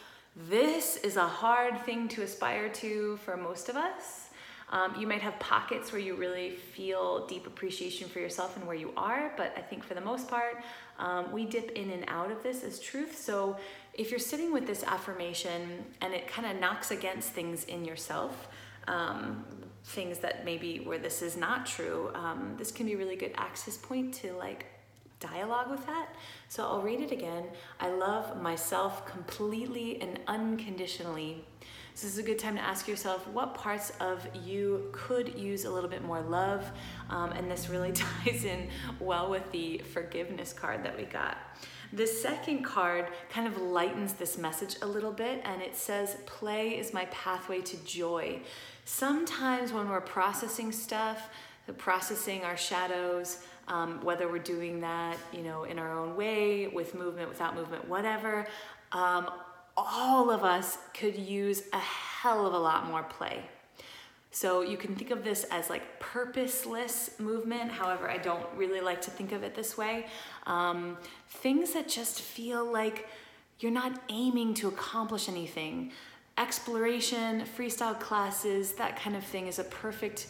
This 0.49 0.97
is 0.97 1.19
a 1.19 1.29
hard 1.29 1.79
thing 1.85 2.09
to 2.09 2.23
aspire 2.23 2.71
to 2.71 3.19
for 3.19 3.37
most 3.37 3.69
of 3.69 3.77
us. 3.77 4.31
Um, 4.71 4.95
you 4.97 5.07
might 5.07 5.21
have 5.21 5.37
pockets 5.41 5.93
where 5.93 6.01
you 6.01 6.15
really 6.15 6.51
feel 6.51 7.27
deep 7.27 7.47
appreciation 7.47 8.09
for 8.09 8.21
yourself 8.21 8.57
and 8.57 8.65
where 8.67 8.77
you 8.77 8.93
are, 8.97 9.33
but 9.37 9.53
I 9.57 9.61
think 9.61 9.83
for 9.83 9.95
the 9.95 10.01
most 10.01 10.29
part, 10.29 10.63
um, 10.99 11.33
we 11.33 11.45
dip 11.45 11.73
in 11.73 11.91
and 11.91 12.05
out 12.07 12.31
of 12.31 12.43
this 12.45 12.63
as 12.63 12.79
truth. 12.79 13.19
So 13.19 13.57
if 14.01 14.11
you're 14.11 14.19
sitting 14.19 14.51
with 14.51 14.67
this 14.67 14.83
affirmation 14.83 15.85
and 16.01 16.15
it 16.15 16.27
kind 16.27 16.51
of 16.51 16.59
knocks 16.59 16.91
against 16.91 17.35
things 17.35 17.65
in 17.65 17.85
yourself, 17.85 18.49
um, 18.89 19.45
things 19.85 20.21
that 20.21 20.43
maybe 20.43 20.79
where 20.79 20.97
this 20.97 21.21
is 21.21 21.37
not 21.37 21.67
true, 21.67 22.11
um, 22.15 22.55
this 22.57 22.73
can 22.73 22.87
be 22.87 22.95
a 22.95 22.97
really 22.97 23.15
good 23.15 23.33
access 23.37 23.77
point 23.77 24.15
to 24.15 24.33
like 24.33 24.65
dialogue 25.21 25.71
with 25.71 25.85
that. 25.85 26.15
So 26.49 26.65
I'll 26.65 26.81
read 26.81 27.01
it 27.01 27.13
again. 27.13 27.45
I 27.79 27.91
love 27.91 28.41
myself 28.41 29.05
completely 29.05 30.01
and 30.01 30.19
unconditionally. 30.27 31.45
So 31.93 32.07
this 32.07 32.15
is 32.15 32.19
a 32.19 32.23
good 32.23 32.39
time 32.39 32.55
to 32.57 32.63
ask 32.63 32.89
yourself 32.89 33.29
what 33.29 33.55
parts 33.55 33.93
of 34.01 34.27
you 34.47 34.89
could 34.93 35.39
use 35.39 35.67
a 35.67 35.71
little 35.71 35.91
bit 35.91 36.03
more 36.03 36.23
love. 36.23 36.65
Um, 37.11 37.33
and 37.33 37.51
this 37.51 37.69
really 37.69 37.93
ties 38.25 38.47
in 38.47 38.71
well 38.99 39.29
with 39.29 39.53
the 39.53 39.83
forgiveness 39.93 40.55
card 40.55 40.85
that 40.85 40.97
we 40.97 41.05
got. 41.05 41.37
The 41.93 42.07
second 42.07 42.63
card 42.63 43.09
kind 43.31 43.49
of 43.49 43.61
lightens 43.61 44.13
this 44.13 44.39
message 44.39 44.77
a 44.83 44.87
little 44.87 45.13
bit 45.13 45.43
and 45.45 45.61
it 45.61 45.75
says, 45.75 46.17
Play 46.27 46.79
is 46.79 46.93
my 46.93 47.07
pathway 47.07 47.61
to 47.63 47.77
joy. 47.85 48.41
Sometimes 48.85 49.73
when 49.73 49.89
we're 49.89 50.01
processing 50.01 50.71
stuff, 50.71 51.31
processing 51.79 52.43
our 52.43 52.57
shadows, 52.57 53.45
um, 53.69 54.01
whether 54.05 54.29
we're 54.29 54.39
doing 54.39 54.81
that, 54.81 55.17
you 55.33 55.43
know, 55.43 55.65
in 55.65 55.79
our 55.79 55.99
own 55.99 56.17
way, 56.17 56.67
with 56.69 56.95
movement, 56.95 57.29
without 57.29 57.55
movement, 57.55 57.89
whatever, 57.89 58.47
um, 58.93 59.31
all 59.77 60.31
of 60.31 60.45
us 60.45 60.79
could 60.95 61.17
use 61.17 61.63
a 61.73 61.79
hell 61.79 62.47
of 62.47 62.53
a 62.53 62.59
lot 62.59 62.87
more 62.87 63.03
play. 63.05 63.43
So 64.33 64.63
you 64.63 64.77
can 64.77 64.95
think 64.95 65.11
of 65.11 65.25
this 65.25 65.45
as 65.51 65.69
like 65.69 65.99
purposeless 65.99 67.19
movement. 67.19 67.73
However, 67.73 68.09
I 68.09 68.17
don't 68.17 68.47
really 68.57 68.81
like 68.81 69.03
to 69.03 69.11
think 69.11 69.33
of 69.33 69.43
it 69.43 69.55
this 69.55 69.77
way. 69.77 70.07
Um, 70.47 70.97
things 71.29 71.73
that 71.73 71.89
just 71.89 72.21
feel 72.21 72.65
like 72.65 73.09
you're 73.59 73.73
not 73.73 74.01
aiming 74.09 74.55
to 74.55 74.69
accomplish 74.69 75.29
anything. 75.29 75.93
exploration, 76.39 77.45
freestyle 77.57 77.99
classes, 77.99 78.73
that 78.73 78.97
kind 78.97 79.15
of 79.15 79.23
thing 79.25 79.47
is 79.47 79.59
a 79.59 79.65
perfect, 79.65 80.27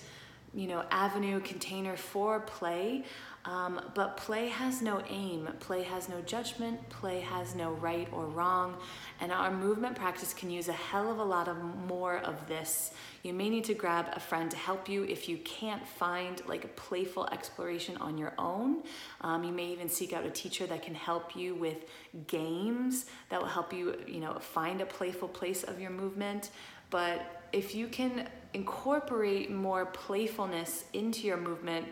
you 0.52 0.66
know, 0.66 0.85
avenue 0.90 1.38
container 1.40 1.97
for 1.97 2.40
play. 2.40 3.04
Um, 3.47 3.80
but 3.94 4.18
play 4.18 4.49
has 4.49 4.82
no 4.82 5.02
aim, 5.09 5.49
play 5.61 5.82
has 5.85 6.11
no 6.11 6.20
judgment, 6.20 6.87
play 6.90 7.20
has 7.20 7.54
no 7.54 7.73
right 7.73 8.06
or 8.12 8.26
wrong, 8.26 8.76
and 9.18 9.32
our 9.32 9.50
movement 9.50 9.97
practice 9.97 10.35
can 10.35 10.50
use 10.50 10.68
a 10.68 10.75
hell 10.75 11.11
of 11.11 11.18
a 11.18 11.25
lot 11.25 11.49
of 11.49 11.56
more 11.88 12.18
of 12.18 12.47
this. 12.49 12.92
You 13.23 13.32
may 13.32 13.49
need 13.49 13.64
to 13.64 13.75
grab 13.75 14.09
a 14.12 14.20
friend 14.20 14.50
to 14.50 14.59
help 14.59 14.90
you 14.90 15.04
if 15.04 15.26
you 15.26 15.38
can't 15.38 15.87
find 15.87 16.42
like 16.47 16.64
a 16.64 16.68
playful 16.68 17.28
exploration 17.32 17.97
on 17.97 18.18
your 18.18 18.35
own. 18.38 18.82
Um, 19.23 19.42
you 19.42 19.52
may 19.52 19.73
even 19.73 19.88
seek 19.88 20.12
out 20.12 20.26
a 20.26 20.30
teacher 20.30 20.66
that 20.66 20.82
can 20.82 20.94
help 20.94 21.35
you 21.35 21.54
with 21.54 21.87
games 22.26 23.06
that 23.30 23.40
will 23.40 23.49
help 23.49 23.73
you, 23.73 23.97
you 24.06 24.20
know, 24.20 24.38
find 24.38 24.82
a 24.82 24.87
playful 24.87 25.28
place 25.28 25.62
of 25.62 25.80
your 25.80 25.90
movement. 25.90 26.50
But 26.90 27.42
if 27.52 27.75
you 27.75 27.88
can 27.88 28.28
incorporate 28.52 29.50
more 29.50 29.87
playfulness 29.87 30.85
into 30.92 31.26
your 31.26 31.37
movement, 31.37 31.87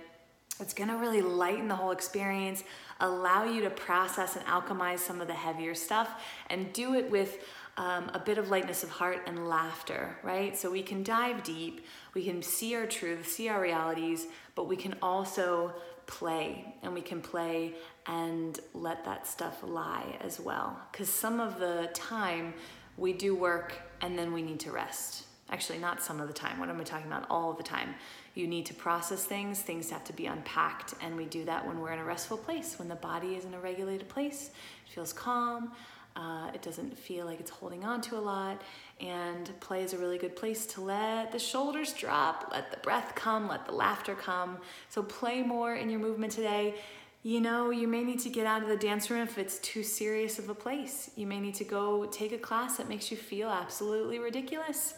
it's 0.61 0.75
gonna 0.75 0.97
really 0.97 1.23
lighten 1.23 1.69
the 1.69 1.77
whole 1.77 1.91
experience, 1.91 2.65
allow 3.00 3.45
you 3.45 3.61
to 3.62 3.71
process 3.71 4.37
and 4.37 4.45
alchemize 4.47 4.99
some 4.99 5.21
of 5.21 5.29
the 5.29 5.35
heavier 5.35 5.75
stuff, 5.75 6.23
and 6.50 6.73
do 6.73 6.95
it 6.95 7.11
with 7.11 7.38
um, 7.77 8.11
a 8.12 8.19
bit 8.19 8.38
of 8.38 8.50
lightness 8.50 8.83
of 8.83 8.91
heart 8.91 9.23
and 9.27 9.49
laughter, 9.49 10.17
right? 10.25 10.57
So 10.57 10.71
we 10.71 10.83
can 10.83 11.05
dive 11.05 11.45
deep, 11.45 11.87
we 12.12 12.25
can 12.25 12.43
see 12.43 12.75
our 12.75 12.87
truth, 12.87 13.29
see 13.29 13.49
our 13.49 13.61
realities, 13.61 14.27
but 14.57 14.67
we 14.67 14.77
can 14.77 14.97
also 15.00 15.73
play 16.07 16.75
and 16.83 16.93
we 16.93 17.00
can 17.00 17.21
play 17.21 17.75
and 18.07 18.59
let 18.75 19.05
that 19.05 19.27
stuff 19.29 19.62
lie 19.62 20.17
as 20.21 20.41
well. 20.41 20.77
Because 20.91 21.09
some 21.09 21.38
of 21.38 21.61
the 21.61 21.88
time 21.95 22.53
we 22.97 23.12
do 23.12 23.35
work 23.35 23.75
and 24.00 24.19
then 24.19 24.33
we 24.33 24.43
need 24.43 24.59
to 24.61 24.73
rest. 24.73 25.25
Actually, 25.50 25.79
not 25.79 26.03
some 26.03 26.21
of 26.21 26.27
the 26.27 26.35
time. 26.35 26.59
What 26.59 26.69
am 26.69 26.81
I 26.81 26.85
talking 26.85 27.07
about? 27.07 27.27
All 27.31 27.53
the 27.53 27.62
time. 27.62 27.95
You 28.35 28.47
need 28.47 28.67
to 28.67 28.75
process 28.75 29.25
things, 29.25 29.61
things 29.61 29.91
have 29.91 30.05
to 30.05 30.13
be 30.13 30.27
unpacked, 30.27 30.95
and 31.03 31.17
we 31.17 31.25
do 31.25 31.45
that 31.47 31.67
when 31.67 31.81
we're 31.81 31.93
in 31.93 31.99
a 31.99 32.05
restful 32.05 32.37
place, 32.37 32.79
when 32.79 32.89
the 32.89 32.97
body 32.97 33.35
is 33.35 33.45
in 33.45 33.55
a 33.55 33.61
regulated 33.61 34.09
place, 34.09 34.51
it 34.87 34.93
feels 34.93 35.13
calm, 35.13 35.73
uh, 36.17 36.51
it 36.53 36.63
doesn't 36.63 36.97
feel 36.97 37.27
like 37.27 37.39
it's 37.41 37.51
holding 37.51 37.85
on 37.85 38.01
to 38.01 38.17
a 38.17 38.21
lot, 38.21 38.63
and 39.01 39.51
play 39.61 39.83
is 39.83 39.93
a 39.93 39.99
really 39.99 40.19
good 40.19 40.35
place 40.35 40.67
to 40.67 40.81
let 40.81 41.31
the 41.31 41.39
shoulders 41.39 41.93
drop, 41.93 42.49
let 42.51 42.71
the 42.71 42.77
breath 42.79 43.13
come, 43.15 43.49
let 43.49 43.65
the 43.67 43.73
laughter 43.73 44.15
come. 44.15 44.59
So 44.89 45.03
play 45.03 45.43
more 45.43 45.75
in 45.75 45.89
your 45.91 46.01
movement 46.01 46.33
today. 46.33 46.75
You 47.23 47.41
know, 47.41 47.71
you 47.71 47.87
may 47.87 48.03
need 48.03 48.21
to 48.21 48.31
get 48.31 48.47
out 48.47 48.63
of 48.63 48.69
the 48.69 48.77
dance 48.77 49.11
room 49.11 49.23
if 49.23 49.39
it's 49.39 49.59
too 49.59 49.83
serious 49.83 50.39
of 50.39 50.49
a 50.49 50.55
place. 50.55 51.11
You 51.15 51.27
may 51.27 51.41
need 51.41 51.55
to 51.57 51.65
go 51.65 52.07
take 52.07 52.33
a 52.33 52.39
class 52.39 52.79
that 52.79 52.89
makes 52.89 53.11
you 53.11 53.17
feel 53.17 53.49
absolutely 53.49 54.19
ridiculous. 54.19 54.95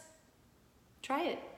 Try 1.02 1.24
it. 1.24 1.49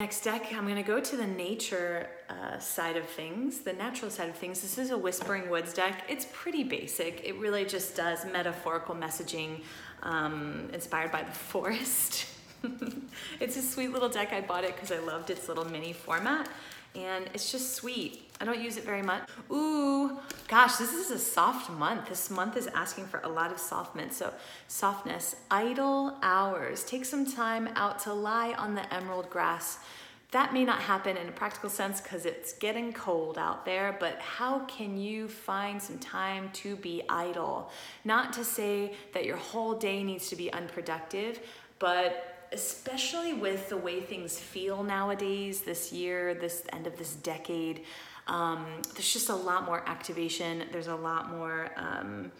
Next 0.00 0.20
deck, 0.20 0.52
I'm 0.54 0.68
gonna 0.68 0.84
go 0.84 1.00
to 1.00 1.16
the 1.16 1.26
nature 1.26 2.06
uh, 2.28 2.60
side 2.60 2.96
of 2.96 3.04
things, 3.04 3.58
the 3.62 3.72
natural 3.72 4.12
side 4.12 4.28
of 4.28 4.36
things. 4.36 4.60
This 4.60 4.78
is 4.78 4.92
a 4.92 4.96
Whispering 4.96 5.50
Woods 5.50 5.74
deck. 5.74 6.04
It's 6.08 6.24
pretty 6.32 6.62
basic. 6.62 7.22
It 7.24 7.34
really 7.40 7.64
just 7.64 7.96
does 7.96 8.24
metaphorical 8.24 8.94
messaging 8.94 9.62
um, 10.04 10.70
inspired 10.72 11.10
by 11.10 11.24
the 11.24 11.32
forest. 11.50 12.28
it's 13.40 13.56
a 13.56 13.60
sweet 13.60 13.88
little 13.88 14.08
deck. 14.08 14.32
I 14.32 14.40
bought 14.40 14.62
it 14.62 14.76
because 14.76 14.92
I 14.92 15.00
loved 15.00 15.30
its 15.30 15.48
little 15.48 15.64
mini 15.64 15.92
format 15.92 16.48
and 16.94 17.28
it's 17.34 17.50
just 17.52 17.74
sweet. 17.74 18.30
I 18.40 18.44
don't 18.44 18.60
use 18.60 18.76
it 18.76 18.84
very 18.84 19.02
much. 19.02 19.28
Ooh, 19.50 20.18
gosh, 20.46 20.76
this 20.76 20.92
is 20.92 21.10
a 21.10 21.18
soft 21.18 21.70
month. 21.70 22.08
This 22.08 22.30
month 22.30 22.56
is 22.56 22.68
asking 22.68 23.06
for 23.06 23.20
a 23.20 23.28
lot 23.28 23.50
of 23.50 23.58
softness. 23.58 24.16
So 24.16 24.32
softness, 24.68 25.36
idle 25.50 26.16
hours. 26.22 26.84
Take 26.84 27.04
some 27.04 27.26
time 27.26 27.68
out 27.74 27.98
to 28.00 28.12
lie 28.12 28.52
on 28.52 28.74
the 28.74 28.94
emerald 28.94 29.28
grass. 29.28 29.78
That 30.30 30.52
may 30.52 30.64
not 30.64 30.80
happen 30.80 31.16
in 31.16 31.26
a 31.26 31.32
practical 31.32 31.70
sense 31.70 32.02
because 32.02 32.26
it's 32.26 32.52
getting 32.52 32.92
cold 32.92 33.38
out 33.38 33.64
there, 33.64 33.96
but 33.98 34.18
how 34.20 34.60
can 34.66 34.98
you 34.98 35.26
find 35.26 35.80
some 35.80 35.98
time 35.98 36.50
to 36.52 36.76
be 36.76 37.02
idle? 37.08 37.70
Not 38.04 38.34
to 38.34 38.44
say 38.44 38.92
that 39.14 39.24
your 39.24 39.38
whole 39.38 39.74
day 39.74 40.02
needs 40.02 40.28
to 40.28 40.36
be 40.36 40.52
unproductive, 40.52 41.40
but 41.78 42.37
especially 42.52 43.34
with 43.34 43.68
the 43.68 43.76
way 43.76 44.00
things 44.00 44.38
feel 44.38 44.82
nowadays, 44.82 45.62
this 45.62 45.92
year, 45.92 46.34
this 46.34 46.62
end 46.72 46.86
of 46.86 46.96
this 46.96 47.14
decade, 47.16 47.84
um, 48.26 48.66
there's 48.94 49.12
just 49.12 49.30
a 49.30 49.34
lot 49.34 49.64
more 49.64 49.82
activation. 49.88 50.64
There's 50.70 50.88
a 50.88 50.96
lot 50.96 51.30
more 51.30 51.70
um, 51.76 52.30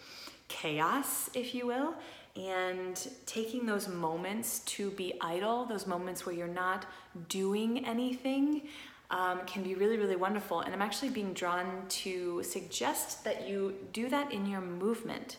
chaos, 0.49 1.31
if 1.35 1.55
you 1.55 1.67
will. 1.67 1.95
And 2.37 3.09
taking 3.27 3.67
those 3.67 3.89
moments 3.89 4.61
to 4.61 4.91
be 4.91 5.15
idle, 5.21 5.65
those 5.65 5.87
moments 5.87 6.25
where 6.25 6.35
you're 6.35 6.47
not 6.47 6.87
doing 7.29 7.85
anything, 7.85 8.69
um, 9.11 9.41
can 9.47 9.63
be 9.63 9.75
really, 9.75 9.97
really 9.97 10.17
wonderful. 10.17 10.61
And 10.61 10.75
I'm 10.75 10.83
actually 10.83 11.09
being 11.09 11.33
drawn 11.33 11.85
to 11.89 12.43
suggest 12.43 13.25
that 13.25 13.49
you 13.49 13.75
do 13.93 14.09
that 14.11 14.33
in 14.33 14.47
your 14.47 14.61
movement. 14.61 15.39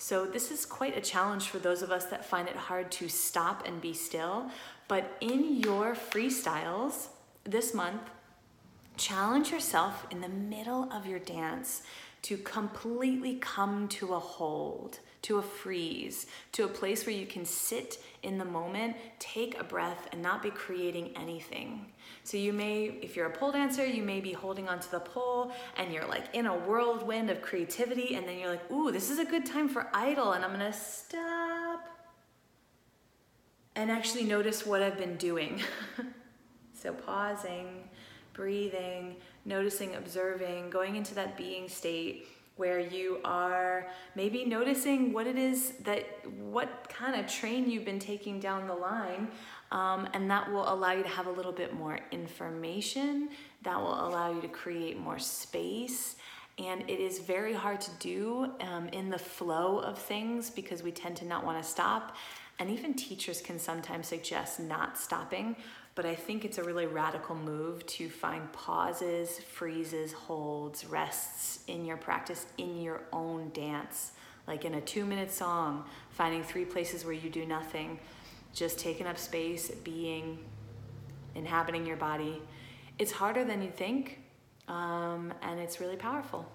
So 0.00 0.24
this 0.24 0.50
is 0.50 0.64
quite 0.64 0.96
a 0.96 1.00
challenge 1.02 1.48
for 1.48 1.58
those 1.58 1.82
of 1.82 1.90
us 1.90 2.06
that 2.06 2.24
find 2.24 2.48
it 2.48 2.56
hard 2.56 2.90
to 2.92 3.08
stop 3.10 3.66
and 3.66 3.82
be 3.82 3.92
still. 3.92 4.50
But 4.88 5.14
in 5.20 5.56
your 5.56 5.94
freestyles 5.94 7.08
this 7.44 7.74
month, 7.74 8.00
challenge 8.96 9.52
yourself 9.52 10.06
in 10.10 10.22
the 10.22 10.28
middle 10.28 10.90
of 10.90 11.06
your 11.06 11.18
dance 11.18 11.82
to 12.22 12.38
completely 12.38 13.36
come 13.36 13.88
to 13.88 14.14
a 14.14 14.18
hold, 14.18 15.00
to 15.22 15.38
a 15.38 15.42
freeze, 15.42 16.26
to 16.52 16.64
a 16.64 16.68
place 16.68 17.06
where 17.06 17.14
you 17.14 17.26
can 17.26 17.44
sit 17.44 17.98
in 18.22 18.38
the 18.38 18.44
moment, 18.44 18.96
take 19.18 19.58
a 19.58 19.64
breath, 19.64 20.08
and 20.12 20.22
not 20.22 20.42
be 20.42 20.50
creating 20.50 21.10
anything. 21.16 21.86
So 22.24 22.36
you 22.36 22.52
may, 22.52 22.98
if 23.02 23.16
you're 23.16 23.26
a 23.26 23.30
pole 23.30 23.52
dancer, 23.52 23.84
you 23.84 24.02
may 24.02 24.20
be 24.20 24.32
holding 24.32 24.68
onto 24.68 24.90
the 24.90 25.00
pole 25.00 25.52
and 25.76 25.92
you're 25.92 26.06
like 26.06 26.34
in 26.34 26.46
a 26.46 26.54
whirlwind 26.54 27.30
of 27.30 27.42
creativity, 27.42 28.14
and 28.14 28.26
then 28.26 28.38
you're 28.38 28.50
like, 28.50 28.70
ooh, 28.70 28.90
this 28.90 29.10
is 29.10 29.18
a 29.18 29.24
good 29.24 29.44
time 29.44 29.68
for 29.68 29.88
idle, 29.92 30.32
and 30.32 30.44
I'm 30.44 30.52
gonna 30.52 30.72
stop 30.72 31.86
and 33.76 33.90
actually 33.90 34.24
notice 34.24 34.66
what 34.66 34.82
I've 34.82 34.98
been 34.98 35.16
doing. 35.16 35.62
so 36.74 36.92
pausing, 36.92 37.88
breathing, 38.32 39.16
noticing, 39.44 39.94
observing, 39.94 40.70
going 40.70 40.96
into 40.96 41.14
that 41.14 41.36
being 41.36 41.68
state 41.68 42.26
where 42.60 42.78
you 42.78 43.18
are 43.24 43.86
maybe 44.14 44.44
noticing 44.44 45.14
what 45.14 45.26
it 45.26 45.38
is 45.38 45.72
that, 45.82 46.04
what 46.38 46.86
kind 46.90 47.18
of 47.18 47.26
train 47.26 47.70
you've 47.70 47.86
been 47.86 47.98
taking 47.98 48.38
down 48.38 48.66
the 48.66 48.74
line. 48.74 49.28
Um, 49.72 50.06
and 50.12 50.30
that 50.30 50.52
will 50.52 50.70
allow 50.70 50.92
you 50.92 51.02
to 51.02 51.08
have 51.08 51.26
a 51.26 51.30
little 51.30 51.52
bit 51.52 51.72
more 51.72 51.98
information. 52.12 53.30
That 53.62 53.80
will 53.80 54.06
allow 54.06 54.30
you 54.34 54.42
to 54.42 54.48
create 54.48 54.98
more 54.98 55.18
space. 55.18 56.16
And 56.58 56.82
it 56.82 57.00
is 57.00 57.18
very 57.20 57.54
hard 57.54 57.80
to 57.80 57.90
do 57.98 58.50
um, 58.60 58.88
in 58.88 59.08
the 59.08 59.18
flow 59.18 59.78
of 59.78 59.98
things 59.98 60.50
because 60.50 60.82
we 60.82 60.92
tend 60.92 61.16
to 61.16 61.24
not 61.24 61.42
want 61.46 61.62
to 61.62 61.66
stop. 61.66 62.14
And 62.58 62.68
even 62.68 62.92
teachers 62.92 63.40
can 63.40 63.58
sometimes 63.58 64.08
suggest 64.08 64.60
not 64.60 64.98
stopping 64.98 65.56
but 66.00 66.08
I 66.08 66.14
think 66.14 66.46
it's 66.46 66.56
a 66.56 66.64
really 66.64 66.86
radical 66.86 67.36
move 67.36 67.84
to 67.84 68.08
find 68.08 68.50
pauses, 68.54 69.38
freezes, 69.38 70.14
holds, 70.14 70.86
rests 70.86 71.60
in 71.66 71.84
your 71.84 71.98
practice, 71.98 72.46
in 72.56 72.80
your 72.80 73.02
own 73.12 73.50
dance. 73.52 74.12
Like 74.46 74.64
in 74.64 74.76
a 74.76 74.80
two 74.80 75.04
minute 75.04 75.30
song, 75.30 75.84
finding 76.08 76.42
three 76.42 76.64
places 76.64 77.04
where 77.04 77.12
you 77.12 77.28
do 77.28 77.44
nothing, 77.44 78.00
just 78.54 78.78
taking 78.78 79.06
up 79.06 79.18
space, 79.18 79.72
being, 79.84 80.38
inhabiting 81.34 81.84
your 81.84 81.98
body. 81.98 82.40
It's 82.98 83.12
harder 83.12 83.44
than 83.44 83.60
you 83.60 83.70
think, 83.70 84.20
um, 84.68 85.34
and 85.42 85.60
it's 85.60 85.80
really 85.82 85.96
powerful. 85.96 86.50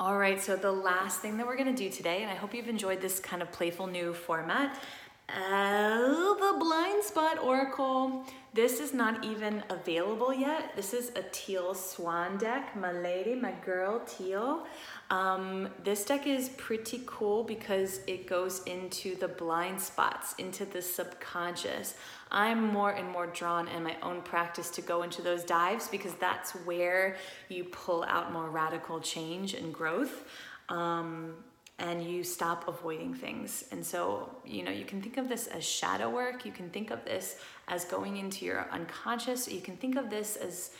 All 0.00 0.16
right, 0.16 0.40
so 0.40 0.54
the 0.54 0.70
last 0.70 1.22
thing 1.22 1.38
that 1.38 1.46
we're 1.48 1.56
gonna 1.56 1.72
do 1.72 1.90
today, 1.90 2.22
and 2.22 2.30
I 2.30 2.36
hope 2.36 2.54
you've 2.54 2.68
enjoyed 2.68 3.00
this 3.00 3.18
kind 3.18 3.42
of 3.42 3.50
playful 3.50 3.88
new 3.88 4.14
format, 4.14 4.80
uh, 5.28 6.34
the 6.34 6.56
blind 6.56 7.02
spot 7.02 7.42
oracle. 7.42 8.24
This 8.54 8.78
is 8.78 8.94
not 8.94 9.24
even 9.24 9.64
available 9.70 10.32
yet. 10.32 10.76
This 10.76 10.94
is 10.94 11.10
a 11.16 11.24
Teal 11.32 11.74
Swan 11.74 12.38
deck, 12.38 12.76
my 12.76 12.92
lady, 12.92 13.34
my 13.34 13.50
girl, 13.66 14.00
Teal. 14.06 14.68
Um, 15.10 15.70
this 15.84 16.04
deck 16.04 16.26
is 16.26 16.50
pretty 16.50 17.02
cool 17.06 17.42
because 17.42 18.00
it 18.06 18.26
goes 18.26 18.62
into 18.64 19.14
the 19.14 19.28
blind 19.28 19.80
spots, 19.80 20.34
into 20.36 20.66
the 20.66 20.82
subconscious. 20.82 21.94
I'm 22.30 22.62
more 22.66 22.90
and 22.90 23.08
more 23.08 23.26
drawn 23.26 23.68
in 23.68 23.82
my 23.82 23.96
own 24.02 24.20
practice 24.20 24.68
to 24.70 24.82
go 24.82 25.02
into 25.02 25.22
those 25.22 25.44
dives 25.44 25.88
because 25.88 26.12
that's 26.14 26.52
where 26.66 27.16
you 27.48 27.64
pull 27.64 28.04
out 28.04 28.32
more 28.32 28.50
radical 28.50 29.00
change 29.00 29.54
and 29.54 29.72
growth. 29.72 30.24
Um, 30.68 31.36
and 31.78 32.02
you 32.02 32.24
stop 32.24 32.66
avoiding 32.66 33.14
things. 33.14 33.64
And 33.70 33.86
so, 33.86 34.34
you 34.44 34.64
know, 34.64 34.72
you 34.72 34.84
can 34.84 35.00
think 35.00 35.16
of 35.16 35.28
this 35.28 35.46
as 35.46 35.64
shadow 35.64 36.10
work. 36.10 36.44
You 36.44 36.50
can 36.50 36.70
think 36.70 36.90
of 36.90 37.04
this 37.04 37.36
as 37.68 37.84
going 37.84 38.16
into 38.16 38.44
your 38.44 38.66
unconscious. 38.72 39.48
You 39.48 39.60
can 39.60 39.76
think 39.76 39.96
of 39.96 40.10
this 40.10 40.34
as 40.36 40.72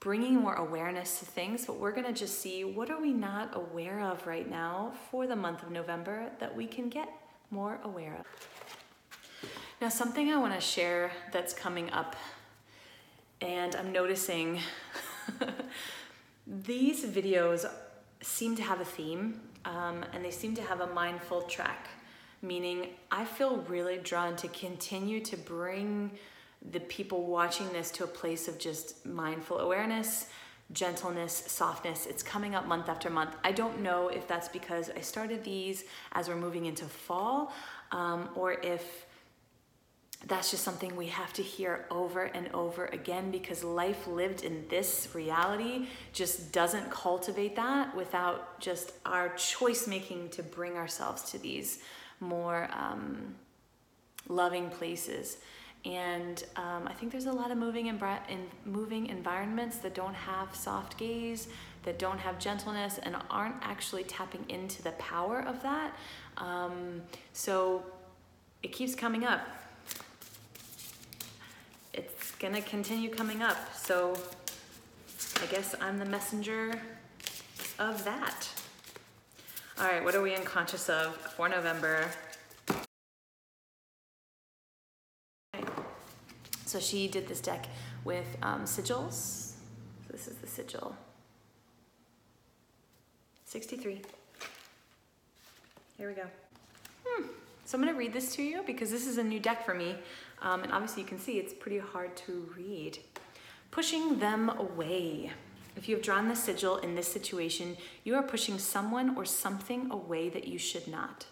bringing 0.00 0.36
more 0.36 0.54
awareness 0.54 1.18
to 1.18 1.24
things, 1.24 1.66
but 1.66 1.78
we're 1.78 1.92
gonna 1.92 2.12
just 2.12 2.40
see 2.40 2.64
what 2.64 2.90
are 2.90 3.00
we 3.00 3.12
not 3.12 3.56
aware 3.56 4.00
of 4.00 4.26
right 4.26 4.48
now 4.48 4.92
for 5.10 5.26
the 5.26 5.34
month 5.34 5.62
of 5.62 5.70
November 5.70 6.30
that 6.38 6.54
we 6.54 6.66
can 6.66 6.88
get 6.88 7.08
more 7.50 7.80
aware 7.82 8.16
of. 8.18 9.50
Now, 9.80 9.88
something 9.88 10.32
I 10.32 10.36
wanna 10.36 10.60
share 10.60 11.10
that's 11.32 11.52
coming 11.52 11.90
up, 11.90 12.14
and 13.40 13.74
I'm 13.74 13.92
noticing 13.92 14.60
these 16.46 17.04
videos 17.04 17.68
seem 18.20 18.56
to 18.56 18.62
have 18.62 18.80
a 18.80 18.84
theme 18.84 19.40
um, 19.64 20.04
and 20.12 20.24
they 20.24 20.30
seem 20.30 20.54
to 20.56 20.62
have 20.62 20.80
a 20.80 20.86
mindful 20.86 21.42
track, 21.42 21.88
meaning 22.42 22.88
I 23.10 23.24
feel 23.24 23.58
really 23.68 23.98
drawn 23.98 24.36
to 24.36 24.48
continue 24.48 25.20
to 25.24 25.36
bring 25.36 26.12
the 26.70 26.80
people 26.80 27.26
watching 27.26 27.68
this 27.72 27.90
to 27.92 28.04
a 28.04 28.06
place 28.06 28.48
of 28.48 28.58
just 28.58 29.06
mindful 29.06 29.58
awareness, 29.58 30.26
gentleness, 30.72 31.44
softness. 31.46 32.06
It's 32.06 32.22
coming 32.22 32.54
up 32.54 32.66
month 32.66 32.88
after 32.88 33.08
month. 33.08 33.34
I 33.42 33.52
don't 33.52 33.80
know 33.80 34.08
if 34.08 34.26
that's 34.28 34.48
because 34.48 34.90
I 34.94 35.00
started 35.00 35.44
these 35.44 35.84
as 36.12 36.28
we're 36.28 36.36
moving 36.36 36.66
into 36.66 36.84
fall 36.84 37.52
um, 37.90 38.28
or 38.34 38.52
if 38.52 39.06
that's 40.26 40.50
just 40.50 40.64
something 40.64 40.96
we 40.96 41.06
have 41.06 41.32
to 41.32 41.42
hear 41.42 41.86
over 41.90 42.24
and 42.24 42.48
over 42.52 42.86
again 42.86 43.30
because 43.30 43.62
life 43.62 44.06
lived 44.08 44.42
in 44.42 44.64
this 44.68 45.08
reality 45.14 45.86
just 46.12 46.52
doesn't 46.52 46.90
cultivate 46.90 47.54
that 47.54 47.94
without 47.94 48.58
just 48.58 48.92
our 49.06 49.28
choice 49.36 49.86
making 49.86 50.28
to 50.30 50.42
bring 50.42 50.76
ourselves 50.76 51.22
to 51.30 51.38
these 51.38 51.78
more 52.18 52.68
um, 52.72 53.36
loving 54.28 54.68
places. 54.70 55.36
And 55.84 56.44
um, 56.56 56.86
I 56.86 56.92
think 56.92 57.12
there's 57.12 57.26
a 57.26 57.32
lot 57.32 57.50
of 57.50 57.58
moving 57.58 57.86
in, 57.86 58.00
in 58.28 58.46
moving 58.64 59.06
environments 59.06 59.78
that 59.78 59.94
don't 59.94 60.14
have 60.14 60.54
soft 60.54 60.98
gaze, 60.98 61.48
that 61.84 61.98
don't 61.98 62.18
have 62.18 62.38
gentleness, 62.38 62.98
and 63.02 63.16
aren't 63.30 63.56
actually 63.62 64.04
tapping 64.04 64.44
into 64.48 64.82
the 64.82 64.92
power 64.92 65.40
of 65.40 65.62
that. 65.62 65.96
Um, 66.36 67.02
so 67.32 67.84
it 68.62 68.72
keeps 68.72 68.94
coming 68.94 69.24
up 69.24 69.40
it's 71.98 72.30
gonna 72.36 72.62
continue 72.62 73.10
coming 73.10 73.42
up. 73.42 73.74
So 73.74 74.16
I 75.42 75.46
guess 75.46 75.74
I'm 75.80 75.98
the 75.98 76.04
messenger 76.04 76.80
of 77.78 78.04
that. 78.04 78.48
All 79.78 79.86
right, 79.86 80.02
what 80.02 80.14
are 80.14 80.22
we 80.22 80.34
unconscious 80.34 80.88
of 80.88 81.16
for 81.16 81.48
November? 81.48 82.08
So 86.68 86.78
she 86.78 87.08
did 87.08 87.26
this 87.26 87.40
deck 87.40 87.66
with 88.04 88.36
um, 88.42 88.64
sigils. 88.64 89.12
So 89.12 90.12
this 90.12 90.28
is 90.28 90.36
the 90.36 90.46
sigil. 90.46 90.94
63. 93.46 94.02
Here 95.96 96.08
we 96.10 96.14
go. 96.14 96.26
Hmm. 97.06 97.28
So 97.64 97.78
I'm 97.78 97.82
gonna 97.82 97.96
read 97.96 98.12
this 98.12 98.36
to 98.36 98.42
you 98.42 98.62
because 98.66 98.90
this 98.90 99.06
is 99.06 99.16
a 99.16 99.24
new 99.24 99.40
deck 99.40 99.64
for 99.64 99.72
me. 99.72 99.96
Um, 100.42 100.62
and 100.62 100.70
obviously 100.70 101.04
you 101.04 101.08
can 101.08 101.18
see 101.18 101.38
it's 101.38 101.54
pretty 101.54 101.78
hard 101.78 102.14
to 102.18 102.52
read. 102.54 102.98
Pushing 103.70 104.18
them 104.18 104.50
away. 104.50 105.32
If 105.74 105.88
you 105.88 105.96
have 105.96 106.04
drawn 106.04 106.28
the 106.28 106.36
sigil 106.36 106.76
in 106.76 106.94
this 106.94 107.08
situation, 107.08 107.78
you 108.04 108.14
are 108.14 108.22
pushing 108.22 108.58
someone 108.58 109.16
or 109.16 109.24
something 109.24 109.90
away 109.90 110.28
that 110.28 110.46
you 110.46 110.58
should 110.58 110.86
not. 110.86 111.24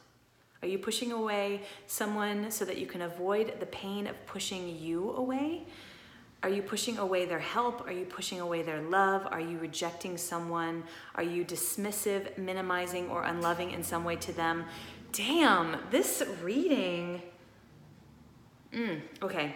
Are 0.63 0.69
you 0.69 0.79
pushing 0.79 1.13
away 1.13 1.63
someone 1.87 2.51
so 2.51 2.65
that 2.65 2.79
you 2.79 2.87
can 2.87 3.03
avoid 3.03 3.61
the 3.61 3.67
pain 3.67 4.07
of 4.07 4.27
pushing 4.27 4.79
you 4.79 5.13
away? 5.13 5.65
Are 6.43 6.49
you 6.49 6.63
pushing 6.63 6.99
away 6.99 7.25
their 7.25 7.39
help? 7.39 7.87
Are 7.87 7.93
you 7.93 8.05
pushing 8.05 8.41
away 8.41 8.63
their 8.63 8.83
love? 8.83 9.27
Are 9.31 9.41
you 9.41 9.59
rejecting 9.59 10.17
someone? 10.17 10.85
Are 11.15 11.23
you 11.23 11.45
dismissive, 11.45 12.37
minimizing, 12.39 13.09
or 13.09 13.25
unloving 13.25 13.73
in 13.73 13.83
some 13.83 14.05
way 14.05 14.17
to 14.17 14.33
them? 14.33 14.65
Damn, 15.13 15.77
this 15.91 16.23
reading 16.43 17.23
Mm, 18.77 19.01
okay. 19.23 19.55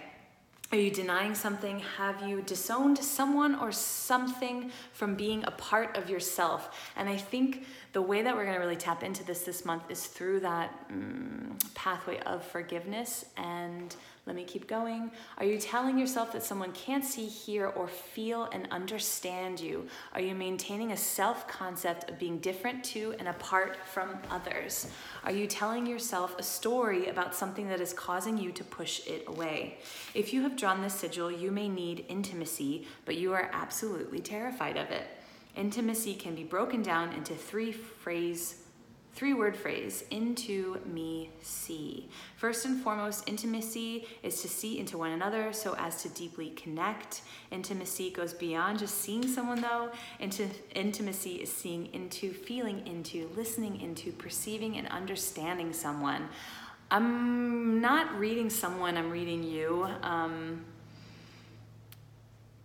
Are 0.72 0.78
you 0.78 0.92
denying 0.92 1.34
something? 1.34 1.80
Have 1.96 2.22
you 2.22 2.42
disowned 2.42 2.98
someone 2.98 3.56
or 3.56 3.72
something 3.72 4.70
from 4.92 5.16
being 5.16 5.42
a 5.44 5.50
part 5.50 5.96
of 5.96 6.08
yourself? 6.08 6.92
And 6.94 7.08
I 7.08 7.16
think 7.16 7.66
the 7.92 8.00
way 8.00 8.22
that 8.22 8.36
we're 8.36 8.44
going 8.44 8.54
to 8.54 8.60
really 8.60 8.76
tap 8.76 9.02
into 9.02 9.24
this 9.24 9.40
this 9.40 9.64
month 9.64 9.90
is 9.90 10.06
through 10.06 10.40
that 10.40 10.88
mm, 10.88 11.74
pathway 11.74 12.20
of 12.20 12.44
forgiveness 12.44 13.24
and 13.36 13.96
let 14.30 14.36
me 14.36 14.44
keep 14.44 14.68
going. 14.68 15.10
Are 15.38 15.44
you 15.44 15.58
telling 15.58 15.98
yourself 15.98 16.32
that 16.34 16.44
someone 16.44 16.70
can't 16.70 17.04
see, 17.04 17.26
hear, 17.26 17.66
or 17.66 17.88
feel 17.88 18.44
and 18.52 18.68
understand 18.70 19.58
you? 19.58 19.88
Are 20.14 20.20
you 20.20 20.36
maintaining 20.36 20.92
a 20.92 20.96
self 20.96 21.48
concept 21.48 22.08
of 22.08 22.16
being 22.16 22.38
different 22.38 22.84
to 22.84 23.12
and 23.18 23.26
apart 23.26 23.76
from 23.92 24.10
others? 24.30 24.86
Are 25.24 25.32
you 25.32 25.48
telling 25.48 25.84
yourself 25.84 26.36
a 26.38 26.44
story 26.44 27.08
about 27.08 27.34
something 27.34 27.66
that 27.70 27.80
is 27.80 27.92
causing 27.92 28.38
you 28.38 28.52
to 28.52 28.62
push 28.62 29.04
it 29.08 29.24
away? 29.26 29.78
If 30.14 30.32
you 30.32 30.42
have 30.42 30.54
drawn 30.54 30.80
this 30.80 30.94
sigil, 30.94 31.32
you 31.32 31.50
may 31.50 31.68
need 31.68 32.04
intimacy, 32.08 32.86
but 33.06 33.16
you 33.16 33.32
are 33.32 33.50
absolutely 33.52 34.20
terrified 34.20 34.76
of 34.76 34.92
it. 34.92 35.08
Intimacy 35.56 36.14
can 36.14 36.36
be 36.36 36.44
broken 36.44 36.82
down 36.82 37.12
into 37.14 37.34
three 37.34 37.72
phrase 37.72 38.59
three 39.14 39.34
word 39.34 39.56
phrase 39.56 40.04
into 40.10 40.80
me 40.86 41.30
see. 41.42 42.08
First 42.36 42.64
and 42.64 42.80
foremost, 42.82 43.28
intimacy 43.28 44.06
is 44.22 44.40
to 44.42 44.48
see 44.48 44.78
into 44.78 44.96
one 44.98 45.10
another 45.10 45.52
so 45.52 45.74
as 45.78 46.02
to 46.02 46.08
deeply 46.10 46.50
connect. 46.50 47.22
Intimacy 47.50 48.10
goes 48.10 48.32
beyond 48.32 48.78
just 48.78 48.98
seeing 48.98 49.26
someone, 49.26 49.60
though. 49.60 49.90
Into, 50.20 50.48
intimacy 50.74 51.36
is 51.36 51.52
seeing 51.52 51.92
into, 51.92 52.32
feeling 52.32 52.86
into, 52.86 53.30
listening 53.36 53.80
into, 53.80 54.12
perceiving 54.12 54.76
and 54.76 54.88
understanding 54.88 55.72
someone. 55.72 56.28
I'm 56.90 57.80
not 57.80 58.18
reading 58.18 58.50
someone, 58.50 58.96
I'm 58.96 59.10
reading 59.10 59.44
you. 59.44 59.86
Um, 60.02 60.64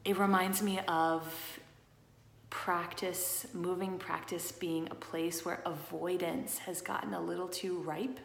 it 0.04 0.18
reminds 0.18 0.62
me 0.62 0.80
of 0.88 1.60
practice, 2.64 3.46
moving 3.54 3.98
practice 3.98 4.50
being 4.50 4.88
a 4.90 4.96
place 4.96 5.44
where 5.44 5.62
avoidance 5.66 6.60
has 6.60 6.82
gotten 6.82 7.14
a 7.14 7.20
little 7.20 7.50
too 7.50 7.80
ripe. 7.80 8.18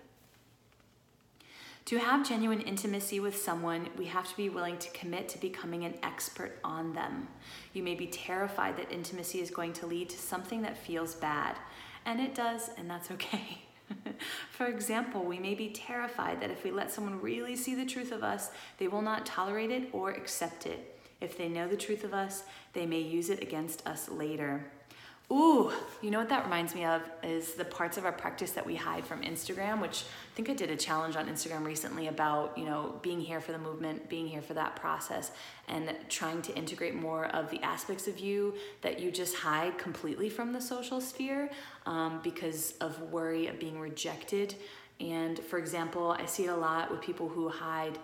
To 1.87 1.99
have 1.99 2.27
genuine 2.27 2.61
intimacy 2.61 3.19
with 3.19 3.37
someone, 3.37 3.89
we 3.99 4.05
have 4.05 4.29
to 4.31 4.37
be 4.37 4.49
willing 4.49 4.79
to 4.79 4.91
commit 4.93 5.29
to 5.31 5.39
becoming 5.39 5.85
an 5.85 5.95
expert 6.05 6.61
on 6.63 6.93
them. 6.93 7.27
You 7.73 7.83
may 7.83 7.97
be 7.97 8.07
terrified 8.07 8.77
that 8.77 8.93
intimacy 8.93 9.41
is 9.41 9.51
going 9.51 9.73
to 9.75 9.87
lead 9.87 10.09
to 10.11 10.17
something 10.17 10.63
that 10.63 10.79
feels 10.79 11.17
bad, 11.17 11.57
and 12.07 12.21
it 12.21 12.33
does, 12.33 12.71
and 12.79 12.89
that's 12.89 13.11
okay. 13.11 13.63
For 14.53 14.67
example, 14.67 15.25
we 15.25 15.41
may 15.41 15.57
be 15.57 15.71
terrified 15.71 16.41
that 16.41 16.53
if 16.53 16.63
we 16.63 16.71
let 16.71 16.93
someone 16.93 17.21
really 17.21 17.57
see 17.57 17.75
the 17.75 17.85
truth 17.85 18.13
of 18.13 18.23
us, 18.23 18.53
they 18.79 18.87
will 18.87 19.03
not 19.03 19.27
tolerate 19.27 19.73
it 19.73 19.89
or 19.93 20.13
accept 20.13 20.67
it. 20.67 21.00
If 21.21 21.37
they 21.37 21.49
know 21.49 21.69
the 21.69 21.77
truth 21.77 22.05
of 22.05 22.15
us, 22.15 22.45
they 22.73 22.87
may 22.87 23.01
use 23.01 23.31
it 23.31 23.43
against 23.43 23.87
us 23.87 24.09
later. 24.09 24.65
Ooh, 25.33 25.71
you 26.03 26.11
know 26.11 26.19
what 26.19 26.29
that 26.31 26.43
reminds 26.43 26.75
me 26.75 26.85
of 26.85 27.03
is 27.23 27.55
the 27.55 27.65
parts 27.65 27.97
of 27.97 28.05
our 28.05 28.11
practice 28.11 28.51
that 28.51 28.67
we 28.67 28.75
hide 28.75 29.05
from 29.05 29.23
Instagram, 29.23 29.81
which 29.81 30.03
I 30.03 30.35
think 30.35 30.51
I 30.51 30.55
did 30.55 30.71
a 30.71 30.77
challenge 30.77 31.15
on 31.15 31.29
Instagram 31.29 31.65
recently 31.65 32.09
about, 32.09 32.59
you 32.59 32.65
know, 32.65 32.99
being 33.01 33.21
here 33.21 33.41
for 33.41 33.53
the 33.53 33.59
movement, 33.59 34.09
being 34.09 34.27
here 34.27 34.43
for 34.43 34.55
that 34.55 34.75
process, 34.75 35.31
and 35.69 35.95
trying 36.09 36.43
to 36.43 36.57
integrate 36.57 36.97
more 36.97 37.27
of 37.27 37.49
the 37.49 37.63
aspects 37.63 38.09
of 38.09 38.19
you 38.19 38.55
that 38.83 38.99
you 38.99 39.13
just 39.13 39.37
hide 39.37 39.79
completely 39.79 40.29
from 40.29 40.53
the 40.53 40.61
social 40.61 41.01
sphere 41.01 41.49
um, 41.87 42.19
because 42.25 42.75
of 42.81 43.01
worry 43.13 43.47
of 43.47 43.61
being 43.61 43.79
rejected. 43.79 44.57
And 44.99 45.39
for 45.39 45.59
example, 45.61 46.11
I 46.11 46.27
see 46.27 46.47
it 46.47 46.51
a 46.51 46.57
lot 46.57 46.91
with 46.91 47.01
people 47.03 47.29
who 47.29 47.49
hide 47.49 48.01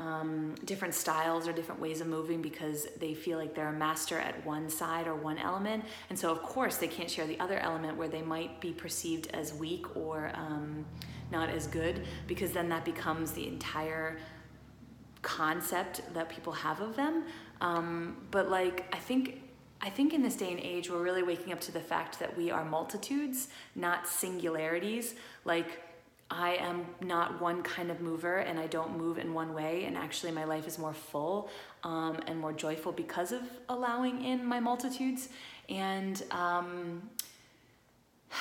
um, 0.00 0.54
different 0.64 0.94
styles 0.94 1.46
or 1.46 1.52
different 1.52 1.78
ways 1.80 2.00
of 2.00 2.06
moving 2.06 2.40
because 2.40 2.88
they 2.98 3.12
feel 3.12 3.36
like 3.36 3.54
they're 3.54 3.68
a 3.68 3.72
master 3.72 4.18
at 4.18 4.44
one 4.46 4.70
side 4.70 5.06
or 5.06 5.14
one 5.14 5.36
element. 5.36 5.84
And 6.08 6.18
so, 6.18 6.30
of 6.32 6.42
course, 6.42 6.76
they 6.78 6.88
can't 6.88 7.10
share 7.10 7.26
the 7.26 7.38
other 7.38 7.58
element 7.58 7.98
where 7.98 8.08
they 8.08 8.22
might 8.22 8.60
be 8.62 8.72
perceived 8.72 9.28
as 9.34 9.52
weak 9.52 9.94
or 9.94 10.32
um, 10.34 10.86
not 11.30 11.50
as 11.50 11.66
good 11.66 12.06
because 12.26 12.52
then 12.52 12.70
that 12.70 12.84
becomes 12.84 13.32
the 13.32 13.46
entire 13.46 14.18
concept 15.20 16.00
that 16.14 16.30
people 16.30 16.54
have 16.54 16.80
of 16.80 16.96
them. 16.96 17.24
Um, 17.60 18.16
but, 18.30 18.50
like, 18.50 18.92
I 18.94 18.98
think. 18.98 19.42
I 19.82 19.88
think 19.88 20.12
in 20.12 20.22
this 20.22 20.36
day 20.36 20.50
and 20.50 20.60
age, 20.60 20.90
we're 20.90 21.02
really 21.02 21.22
waking 21.22 21.54
up 21.54 21.60
to 21.62 21.72
the 21.72 21.80
fact 21.80 22.18
that 22.18 22.36
we 22.36 22.50
are 22.50 22.66
multitudes, 22.66 23.48
not 23.74 24.06
singularities. 24.06 25.14
Like, 25.46 25.80
I 26.30 26.54
am 26.56 26.86
not 27.00 27.40
one 27.40 27.62
kind 27.62 27.90
of 27.90 28.00
mover 28.00 28.36
and 28.38 28.58
I 28.58 28.68
don't 28.68 28.96
move 28.96 29.18
in 29.18 29.34
one 29.34 29.52
way. 29.52 29.84
And 29.84 29.96
actually, 29.96 30.30
my 30.30 30.44
life 30.44 30.68
is 30.68 30.78
more 30.78 30.94
full 30.94 31.50
um, 31.82 32.20
and 32.26 32.38
more 32.38 32.52
joyful 32.52 32.92
because 32.92 33.32
of 33.32 33.42
allowing 33.68 34.24
in 34.24 34.44
my 34.44 34.60
multitudes. 34.60 35.30
And 35.68 36.22
um, 36.30 37.10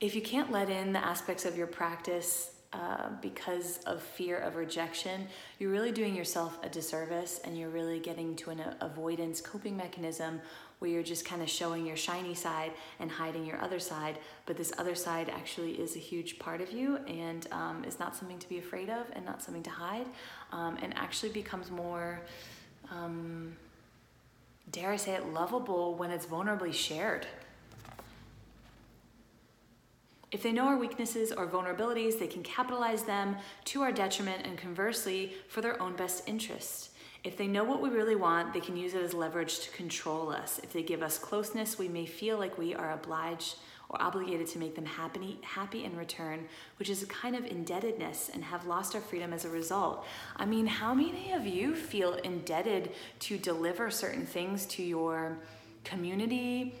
if 0.00 0.14
you 0.14 0.20
can't 0.20 0.52
let 0.52 0.68
in 0.68 0.92
the 0.92 1.02
aspects 1.04 1.46
of 1.46 1.56
your 1.56 1.66
practice 1.66 2.50
uh, 2.74 3.08
because 3.22 3.78
of 3.86 4.02
fear 4.02 4.36
of 4.36 4.56
rejection, 4.56 5.26
you're 5.58 5.70
really 5.70 5.92
doing 5.92 6.14
yourself 6.14 6.58
a 6.62 6.68
disservice 6.68 7.40
and 7.44 7.56
you're 7.56 7.70
really 7.70 7.98
getting 7.98 8.36
to 8.36 8.50
an 8.50 8.62
avoidance 8.82 9.40
coping 9.40 9.74
mechanism 9.74 10.42
where 10.78 10.90
you're 10.90 11.02
just 11.02 11.24
kind 11.24 11.42
of 11.42 11.48
showing 11.48 11.86
your 11.86 11.96
shiny 11.96 12.34
side 12.34 12.72
and 13.00 13.10
hiding 13.10 13.46
your 13.46 13.60
other 13.60 13.78
side. 13.78 14.18
But 14.44 14.56
this 14.56 14.72
other 14.78 14.94
side 14.94 15.30
actually 15.30 15.72
is 15.72 15.96
a 15.96 15.98
huge 15.98 16.38
part 16.38 16.60
of 16.60 16.72
you 16.72 16.98
and 17.06 17.46
um, 17.52 17.84
is 17.84 17.98
not 17.98 18.14
something 18.14 18.38
to 18.38 18.48
be 18.48 18.58
afraid 18.58 18.90
of 18.90 19.06
and 19.14 19.24
not 19.24 19.42
something 19.42 19.62
to 19.62 19.70
hide 19.70 20.06
um, 20.52 20.76
and 20.82 20.94
actually 20.96 21.30
becomes 21.30 21.70
more, 21.70 22.20
um, 22.90 23.56
dare 24.70 24.92
I 24.92 24.96
say 24.96 25.14
it, 25.14 25.32
lovable 25.32 25.94
when 25.94 26.10
it's 26.10 26.26
vulnerably 26.26 26.74
shared. 26.74 27.26
If 30.32 30.42
they 30.42 30.52
know 30.52 30.66
our 30.66 30.76
weaknesses 30.76 31.32
or 31.32 31.46
vulnerabilities, 31.46 32.18
they 32.18 32.26
can 32.26 32.42
capitalize 32.42 33.04
them 33.04 33.36
to 33.66 33.82
our 33.82 33.92
detriment 33.92 34.44
and 34.44 34.58
conversely 34.58 35.32
for 35.48 35.60
their 35.62 35.80
own 35.80 35.94
best 35.94 36.28
interest. 36.28 36.90
If 37.26 37.36
they 37.36 37.48
know 37.48 37.64
what 37.64 37.82
we 37.82 37.88
really 37.88 38.14
want, 38.14 38.54
they 38.54 38.60
can 38.60 38.76
use 38.76 38.94
it 38.94 39.02
as 39.02 39.12
leverage 39.12 39.58
to 39.58 39.70
control 39.70 40.30
us. 40.30 40.60
If 40.62 40.72
they 40.72 40.84
give 40.84 41.02
us 41.02 41.18
closeness, 41.18 41.76
we 41.76 41.88
may 41.88 42.06
feel 42.06 42.38
like 42.38 42.56
we 42.56 42.72
are 42.72 42.92
obliged 42.92 43.56
or 43.88 44.00
obligated 44.00 44.46
to 44.48 44.60
make 44.60 44.76
them 44.76 44.84
happy, 44.84 45.40
happy 45.42 45.84
in 45.84 45.96
return, 45.96 46.46
which 46.78 46.88
is 46.88 47.02
a 47.02 47.06
kind 47.06 47.34
of 47.34 47.44
indebtedness 47.44 48.30
and 48.32 48.44
have 48.44 48.64
lost 48.66 48.94
our 48.94 49.00
freedom 49.00 49.32
as 49.32 49.44
a 49.44 49.48
result. 49.48 50.06
I 50.36 50.44
mean, 50.44 50.66
how 50.66 50.94
many 50.94 51.32
of 51.32 51.44
you 51.44 51.74
feel 51.74 52.14
indebted 52.14 52.92
to 53.20 53.38
deliver 53.38 53.90
certain 53.90 54.24
things 54.24 54.64
to 54.66 54.84
your 54.84 55.36
community, 55.82 56.74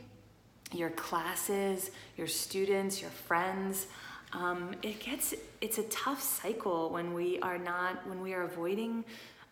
your 0.72 0.90
classes, 0.90 1.90
your 2.16 2.28
students, 2.28 3.00
your 3.00 3.10
friends. 3.10 3.88
Um, 4.32 4.74
it 4.82 5.00
gets 5.00 5.34
it's 5.60 5.78
a 5.78 5.84
tough 5.84 6.20
cycle 6.20 6.90
when 6.90 7.14
we 7.14 7.38
are 7.40 7.58
not 7.58 8.06
when 8.06 8.20
we 8.20 8.34
are 8.34 8.42
avoiding 8.42 9.04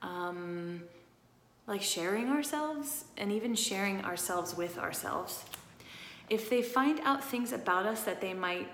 um, 0.05 0.83
like 1.67 1.83
sharing 1.83 2.29
ourselves 2.29 3.05
and 3.17 3.33
even 3.33 3.55
sharing 3.55 4.05
ourselves 4.05 4.57
with 4.57 4.79
ourselves. 4.79 5.45
If 6.29 6.51
they 6.51 6.63
find 6.63 7.01
out 7.01 7.25
things 7.25 7.53
about 7.53 7.87
us 7.87 8.05
that 8.05 8.21
they 8.21 8.35
might 8.35 8.69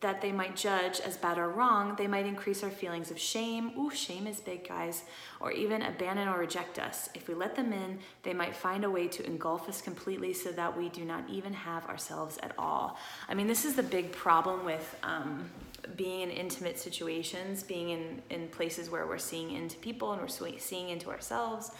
that 0.00 0.20
they 0.20 0.30
might 0.30 0.54
judge 0.54 1.00
as 1.00 1.16
bad 1.16 1.38
or 1.38 1.48
wrong, 1.48 1.96
they 1.96 2.06
might 2.06 2.24
increase 2.24 2.62
our 2.62 2.70
feelings 2.70 3.10
of 3.10 3.18
shame. 3.18 3.72
Ooh, 3.76 3.90
shame 3.90 4.28
is 4.28 4.38
big, 4.38 4.68
guys. 4.68 5.02
Or 5.40 5.50
even 5.50 5.82
abandon 5.82 6.28
or 6.28 6.38
reject 6.38 6.78
us. 6.78 7.08
If 7.14 7.26
we 7.26 7.34
let 7.34 7.56
them 7.56 7.72
in, 7.72 7.98
they 8.22 8.32
might 8.32 8.54
find 8.54 8.84
a 8.84 8.90
way 8.90 9.08
to 9.08 9.26
engulf 9.26 9.68
us 9.68 9.82
completely 9.82 10.32
so 10.32 10.52
that 10.52 10.76
we 10.76 10.88
do 10.90 11.04
not 11.04 11.28
even 11.28 11.52
have 11.52 11.84
ourselves 11.86 12.38
at 12.44 12.52
all. 12.56 12.96
I 13.28 13.34
mean, 13.34 13.48
this 13.48 13.64
is 13.64 13.74
the 13.74 13.82
big 13.82 14.12
problem 14.12 14.64
with 14.64 14.96
um, 15.02 15.50
being 15.96 16.22
in 16.22 16.30
intimate 16.30 16.78
situations, 16.78 17.62
being 17.62 17.90
in, 17.90 18.22
in 18.30 18.48
places 18.48 18.90
where 18.90 19.06
we're 19.06 19.18
seeing 19.18 19.52
into 19.52 19.76
people 19.78 20.12
and 20.12 20.20
we're 20.20 20.58
seeing 20.58 20.90
into 20.90 21.10
ourselves. 21.10 21.70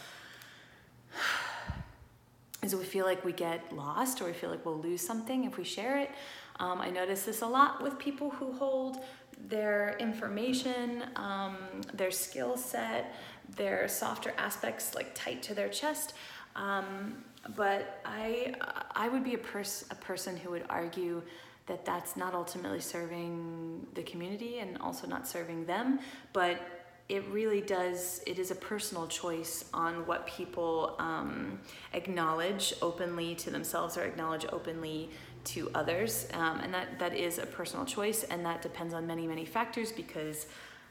Is 2.63 2.75
we 2.75 2.83
feel 2.85 3.07
like 3.07 3.25
we 3.25 3.33
get 3.33 3.73
lost 3.73 4.21
or 4.21 4.25
we 4.25 4.33
feel 4.33 4.51
like 4.51 4.67
we'll 4.67 4.81
lose 4.81 5.01
something 5.01 5.45
if 5.45 5.57
we 5.57 5.63
share 5.63 5.99
it. 5.99 6.11
Um, 6.59 6.81
I 6.81 6.91
notice 6.91 7.23
this 7.23 7.43
a 7.43 7.47
lot 7.47 7.81
with 7.81 7.99
people 8.01 8.31
who 8.31 8.53
hold 8.53 8.99
their 9.47 9.97
information, 10.01 11.05
um, 11.15 11.57
their 11.95 12.11
skill 12.11 12.57
set, 12.57 13.15
their 13.57 13.87
softer 13.87 14.35
aspects 14.37 14.97
like 14.97 15.15
tight 15.15 15.41
to 15.45 15.55
their 15.55 15.69
chest. 15.69 16.15
Um, 16.57 17.25
but 17.55 18.01
I, 18.05 18.55
I 18.93 19.09
would 19.09 19.23
be 19.23 19.35
a, 19.35 19.39
pers- 19.39 19.85
a 19.91 19.95
person 19.95 20.37
who 20.37 20.51
would 20.51 20.65
argue 20.69 21.23
that 21.69 21.85
that's 21.85 22.17
not 22.17 22.35
ultimately 22.35 22.81
serving 22.81 23.87
the 23.95 24.03
community 24.03 24.59
and 24.59 24.79
also 24.79 25.07
not 25.07 25.29
serving 25.29 25.65
them, 25.67 26.01
but 26.33 26.61
it 27.09 27.25
really 27.29 27.63
does, 27.63 28.21
it 28.27 28.39
is 28.39 28.51
a 28.51 28.55
personal 28.55 29.07
choice 29.07 29.65
on 29.73 30.07
what 30.07 30.27
people 30.27 30.95
um, 30.99 31.59
acknowledge 31.95 32.75
openly 32.83 33.35
to 33.35 33.51
themselves 33.51 33.97
or 33.97 34.03
acknowledge 34.03 34.45
openly 34.53 35.09
to 35.45 35.71
others. 35.75 36.29
Um, 36.35 36.61
and 36.61 36.75
that, 36.75 36.99
that 36.99 37.17
is 37.17 37.39
a 37.39 37.47
personal 37.47 37.87
choice, 37.87 38.25
and 38.25 38.45
that 38.45 38.61
depends 38.61 38.93
on 38.93 39.07
many, 39.07 39.27
many 39.27 39.47
factors 39.47 39.91
because 39.91 40.47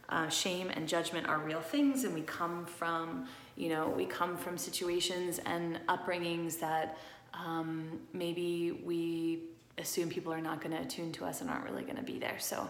uh, 0.10 0.28
shame 0.30 0.70
and 0.70 0.88
judgment 0.88 1.28
are 1.28 1.40
real 1.40 1.62
things, 1.62 2.04
and 2.04 2.14
we 2.14 2.22
come 2.22 2.66
from, 2.66 3.28
you 3.56 3.70
know, 3.70 3.90
we 3.90 4.06
come 4.06 4.38
from 4.38 4.58
situations 4.58 5.40
and 5.46 5.80
upbringings 5.88 6.60
that 6.60 6.98
um, 7.34 8.00
maybe 8.14 8.82
we 8.84 9.42
assume 9.78 10.10
people 10.10 10.34
are 10.34 10.42
not 10.42 10.62
going 10.62 10.76
to 10.76 10.82
attune 10.82 11.12
to 11.14 11.26
us 11.26 11.42
and 11.42 11.50
aren't 11.50 11.66
really 11.66 11.84
going 11.84 11.98
to 11.98 12.04
be 12.04 12.20
there. 12.20 12.40
So, 12.40 12.68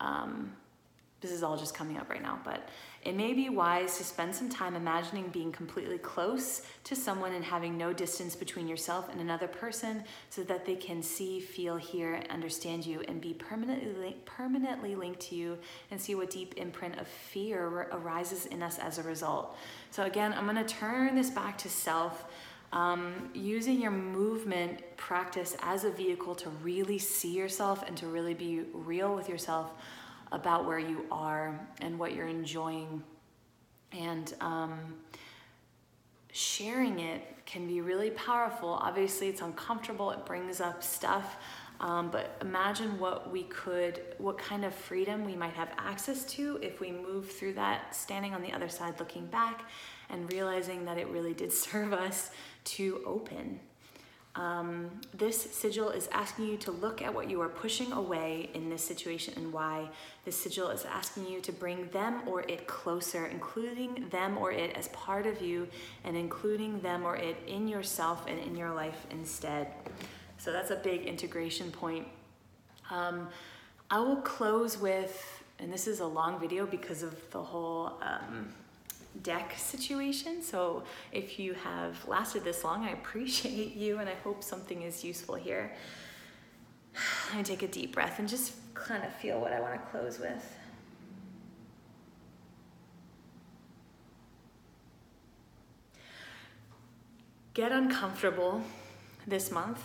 um, 0.00 0.52
this 1.24 1.32
is 1.32 1.42
all 1.42 1.56
just 1.56 1.74
coming 1.74 1.96
up 1.96 2.10
right 2.10 2.20
now, 2.20 2.38
but 2.44 2.68
it 3.02 3.16
may 3.16 3.32
be 3.32 3.48
wise 3.48 3.96
to 3.96 4.04
spend 4.04 4.34
some 4.34 4.50
time 4.50 4.74
imagining 4.74 5.28
being 5.28 5.52
completely 5.52 5.96
close 5.96 6.66
to 6.84 6.94
someone 6.94 7.32
and 7.32 7.42
having 7.42 7.78
no 7.78 7.94
distance 7.94 8.36
between 8.36 8.68
yourself 8.68 9.10
and 9.10 9.22
another 9.22 9.46
person 9.46 10.04
so 10.28 10.42
that 10.42 10.66
they 10.66 10.76
can 10.76 11.02
see, 11.02 11.40
feel, 11.40 11.76
hear, 11.76 12.22
understand 12.28 12.84
you, 12.84 13.02
and 13.08 13.22
be 13.22 13.32
permanently, 13.32 14.16
permanently 14.26 14.94
linked 14.94 15.20
to 15.20 15.34
you 15.34 15.58
and 15.90 15.98
see 15.98 16.14
what 16.14 16.28
deep 16.28 16.54
imprint 16.58 16.98
of 16.98 17.08
fear 17.08 17.88
arises 17.92 18.44
in 18.44 18.62
us 18.62 18.78
as 18.78 18.98
a 18.98 19.02
result. 19.02 19.56
So, 19.92 20.04
again, 20.04 20.34
I'm 20.34 20.44
going 20.44 20.56
to 20.56 20.74
turn 20.74 21.14
this 21.14 21.30
back 21.30 21.56
to 21.58 21.70
self. 21.70 22.26
Um, 22.74 23.30
using 23.34 23.80
your 23.80 23.92
movement 23.92 24.82
practice 24.96 25.56
as 25.62 25.84
a 25.84 25.90
vehicle 25.90 26.34
to 26.34 26.50
really 26.50 26.98
see 26.98 27.32
yourself 27.32 27.84
and 27.86 27.96
to 27.98 28.08
really 28.08 28.34
be 28.34 28.62
real 28.72 29.14
with 29.14 29.28
yourself 29.28 29.70
about 30.32 30.66
where 30.66 30.80
you 30.80 31.06
are 31.12 31.58
and 31.80 31.96
what 31.96 32.16
you're 32.16 32.26
enjoying. 32.26 33.00
And 33.92 34.34
um, 34.40 34.96
sharing 36.32 36.98
it 36.98 37.22
can 37.46 37.68
be 37.68 37.80
really 37.80 38.10
powerful. 38.10 38.70
Obviously, 38.70 39.28
it's 39.28 39.40
uncomfortable, 39.40 40.10
it 40.10 40.26
brings 40.26 40.60
up 40.60 40.82
stuff. 40.82 41.36
Um, 41.80 42.10
but 42.10 42.36
imagine 42.40 42.98
what 42.98 43.30
we 43.30 43.44
could, 43.44 44.00
what 44.18 44.38
kind 44.38 44.64
of 44.64 44.74
freedom 44.74 45.24
we 45.24 45.36
might 45.36 45.52
have 45.52 45.68
access 45.78 46.24
to 46.34 46.58
if 46.62 46.80
we 46.80 46.90
move 46.90 47.30
through 47.30 47.54
that, 47.54 47.94
standing 47.94 48.34
on 48.34 48.42
the 48.42 48.52
other 48.52 48.68
side, 48.68 48.98
looking 48.98 49.26
back, 49.26 49.62
and 50.10 50.32
realizing 50.32 50.84
that 50.84 50.98
it 50.98 51.08
really 51.08 51.34
did 51.34 51.52
serve 51.64 51.92
us 51.92 52.30
to 52.64 53.02
open 53.06 53.60
um, 54.36 54.90
this 55.12 55.40
sigil 55.40 55.90
is 55.90 56.08
asking 56.10 56.46
you 56.46 56.56
to 56.58 56.72
look 56.72 57.02
at 57.02 57.14
what 57.14 57.30
you 57.30 57.40
are 57.40 57.48
pushing 57.48 57.92
away 57.92 58.50
in 58.54 58.68
this 58.68 58.82
situation 58.82 59.34
and 59.36 59.52
why. 59.52 59.88
This 60.24 60.36
sigil 60.36 60.70
is 60.70 60.84
asking 60.84 61.28
you 61.28 61.40
to 61.42 61.52
bring 61.52 61.88
them 61.90 62.22
or 62.26 62.42
it 62.42 62.66
closer, 62.66 63.26
including 63.26 64.08
them 64.10 64.36
or 64.36 64.50
it 64.50 64.76
as 64.76 64.88
part 64.88 65.26
of 65.26 65.40
you, 65.40 65.68
and 66.02 66.16
including 66.16 66.80
them 66.80 67.04
or 67.04 67.16
it 67.16 67.36
in 67.46 67.68
yourself 67.68 68.26
and 68.26 68.40
in 68.40 68.56
your 68.56 68.74
life 68.74 69.06
instead. 69.12 69.68
So 70.38 70.50
that's 70.50 70.72
a 70.72 70.76
big 70.76 71.02
integration 71.02 71.70
point. 71.70 72.08
Um, 72.90 73.28
I 73.88 74.00
will 74.00 74.16
close 74.16 74.76
with, 74.76 75.42
and 75.60 75.72
this 75.72 75.86
is 75.86 76.00
a 76.00 76.06
long 76.06 76.40
video 76.40 76.66
because 76.66 77.04
of 77.04 77.14
the 77.30 77.42
whole. 77.42 78.00
Um, 78.02 78.52
deck 79.22 79.54
situation. 79.56 80.42
So 80.42 80.84
if 81.12 81.38
you 81.38 81.54
have 81.54 82.06
lasted 82.06 82.44
this 82.44 82.64
long, 82.64 82.84
I 82.84 82.90
appreciate 82.90 83.74
you 83.76 83.98
and 83.98 84.08
I 84.08 84.14
hope 84.24 84.42
something 84.42 84.82
is 84.82 85.04
useful 85.04 85.34
here. 85.34 85.72
Me 87.36 87.42
take 87.42 87.62
a 87.62 87.68
deep 87.68 87.92
breath 87.92 88.18
and 88.18 88.28
just 88.28 88.52
kind 88.74 89.04
of 89.04 89.12
feel 89.14 89.40
what 89.40 89.52
I 89.52 89.60
want 89.60 89.74
to 89.74 89.90
close 89.90 90.18
with. 90.18 90.58
Get 97.52 97.70
uncomfortable 97.72 98.62
this 99.26 99.50
month. 99.50 99.80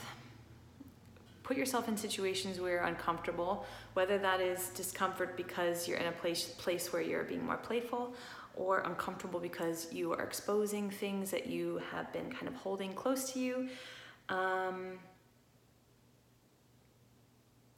Put 1.44 1.58
yourself 1.58 1.88
in 1.88 1.98
situations 1.98 2.60
where 2.60 2.74
you're 2.74 2.84
uncomfortable, 2.84 3.66
whether 3.94 4.20
that 4.20 4.40
is 4.40 4.70
discomfort 4.70 5.36
because 5.36 5.88
you're 5.88 5.98
in 5.98 6.08
a 6.08 6.12
place, 6.12 6.46
place 6.58 6.94
where 6.94 7.02
you're 7.02 7.24
being 7.24 7.44
more 7.44 7.58
playful 7.58 8.14
or 8.56 8.80
uncomfortable 8.80 9.40
because 9.40 9.88
you 9.92 10.12
are 10.14 10.22
exposing 10.22 10.90
things 10.90 11.32
that 11.32 11.48
you 11.48 11.82
have 11.92 12.12
been 12.14 12.32
kind 12.32 12.48
of 12.48 12.56
holding 12.56 12.94
close 12.94 13.32
to 13.34 13.40
you. 13.40 13.70
Um, 14.30 15.00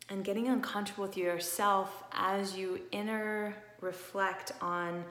and 0.10 0.26
getting 0.26 0.50
uncomfortable 0.50 1.06
with 1.06 1.16
yourself 1.16 2.04
as 2.12 2.58
you 2.58 2.82
inner 2.92 3.56
reflect 3.80 4.52
on 4.62 5.06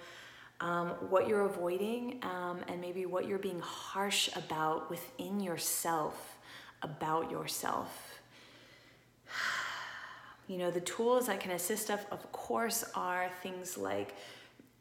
um, 0.60 0.88
what 1.08 1.26
you're 1.26 1.46
avoiding 1.46 2.18
um, 2.22 2.60
and 2.68 2.80
maybe 2.80 3.06
what 3.06 3.26
you're 3.26 3.38
being 3.38 3.60
harsh 3.60 4.28
about 4.36 4.90
within 4.90 5.40
yourself 5.40 6.36
about 6.82 7.30
yourself. 7.30 8.20
You 10.48 10.58
know, 10.58 10.72
the 10.72 10.80
tools 10.80 11.28
that 11.28 11.38
can 11.38 11.52
assist 11.52 11.92
us, 11.92 12.00
of 12.10 12.32
course, 12.32 12.82
are 12.96 13.30
things 13.40 13.78
like 13.78 14.16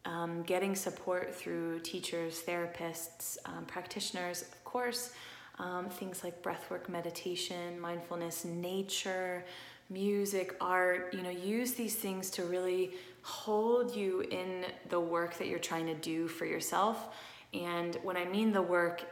um, 0.10 0.42
getting 0.42 0.76
support 0.76 1.36
through 1.36 1.80
teachers, 1.82 2.42
therapists, 2.42 3.38
um, 3.46 3.64
practitioners, 3.66 4.42
of 4.42 4.64
course, 4.64 5.14
um, 5.60 5.88
things 5.90 6.24
like 6.24 6.42
breathwork, 6.42 6.90
meditation, 6.90 7.80
mindfulness, 7.80 8.44
nature, 8.44 9.46
music, 9.90 10.56
art, 10.60 11.14
you 11.14 11.22
know, 11.22 11.30
use 11.30 11.74
these 11.74 11.96
things 11.96 12.32
to 12.32 12.44
really 12.44 12.92
hold 13.22 13.96
you 13.96 14.22
in 14.32 14.66
the 14.90 15.00
work 15.00 15.38
that 15.38 15.48
you're 15.48 15.60
trying 15.60 15.86
to 15.86 15.96
do 15.96 16.28
for 16.28 16.46
yourself. 16.46 17.16
And 17.54 17.96
when 18.02 18.18
I 18.18 18.26
mean 18.26 18.52
the 18.52 18.62
work, 18.62 19.04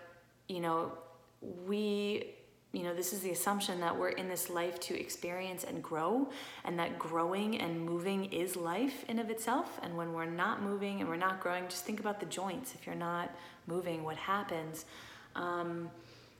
you 0.48 0.62
know, 0.62 0.94
we 1.68 2.34
you 2.74 2.84
know 2.84 2.94
this 2.94 3.14
is 3.14 3.22
the 3.22 3.32
assumption 3.32 3.80
that 3.80 3.98
we're 3.98 4.10
in 4.10 4.28
this 4.28 4.50
life 4.50 4.80
to 4.82 5.00
experience 5.00 5.64
and 5.64 5.82
grow 5.82 6.30
and 6.66 6.78
that 6.78 7.00
growing 7.00 7.60
and 7.60 7.82
moving 7.82 8.26
is 8.26 8.56
life 8.56 9.06
in 9.08 9.20
of 9.20 9.30
itself. 9.30 9.80
And 9.82 9.96
when 9.96 10.14
we're 10.14 10.26
not 10.26 10.62
moving 10.62 11.00
and 11.00 11.10
we're 11.10 11.16
not 11.16 11.40
growing 11.40 11.64
just 11.70 11.86
think 11.86 12.00
about 12.00 12.20
the 12.20 12.26
joints. 12.26 12.76
If 12.76 12.86
you're 12.86 12.96
not 12.96 13.34
moving 13.68 14.04
what 14.04 14.18
happens? 14.18 14.86
Um, 15.36 15.90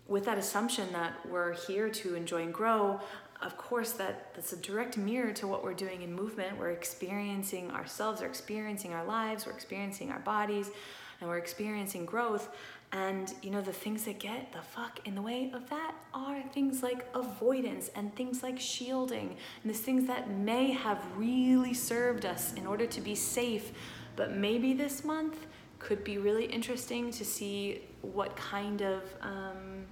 with 0.08 0.26
that 0.26 0.38
assumption 0.38 0.92
that 0.94 1.14
we're 1.30 1.54
here 1.54 1.90
to 1.90 2.16
enjoy 2.16 2.44
and 2.44 2.54
grow 2.54 3.00
of 3.42 3.56
course 3.58 3.92
that 3.92 4.34
that's 4.34 4.52
a 4.52 4.58
direct 4.58 4.98
mirror 4.98 5.32
to 5.32 5.48
what 5.48 5.64
we're 5.64 5.74
doing 5.74 6.02
in 6.02 6.14
movement. 6.14 6.58
We're 6.58 6.72
experiencing 6.72 7.72
ourselves 7.72 8.20
we're 8.22 8.28
experiencing 8.28 8.94
our 8.94 9.06
lives 9.06 9.46
we're 9.46 9.54
experiencing 9.54 10.12
our 10.12 10.20
bodies 10.20 10.72
and 11.20 11.30
we're 11.30 11.38
experiencing 11.38 12.06
growth 12.06 12.50
and 12.94 13.34
you 13.42 13.52
know, 13.52 13.62
the 13.62 13.74
things 13.74 14.06
that 14.06 14.20
get 14.20 14.54
the 14.54 14.62
fuck 14.62 15.06
in 15.06 15.16
the 15.16 15.22
way 15.22 15.52
of 15.54 15.70
that 15.70 15.94
are 16.14 16.42
things 16.54 16.82
like 16.82 17.06
avoidance 17.14 17.90
and 17.96 18.16
things 18.16 18.42
like 18.42 18.60
shielding 18.60 19.36
and 19.62 19.70
these 19.74 19.82
things 19.82 20.08
that 20.08 20.30
may 20.30 20.72
have 20.72 21.04
really 21.18 21.74
served 21.74 22.26
us 22.26 22.54
in 22.54 22.66
order 22.66 22.86
to 22.86 23.02
be 23.02 23.14
safe. 23.14 23.72
But 24.16 24.36
maybe 24.36 24.74
this 24.74 25.04
month 25.04 25.48
could 25.80 26.04
be 26.04 26.18
really 26.18 26.46
interesting 26.46 27.12
to 27.12 27.26
see 27.26 27.82
what 28.02 28.36
kind 28.38 28.82
of 28.82 29.04
um, 29.22 29.86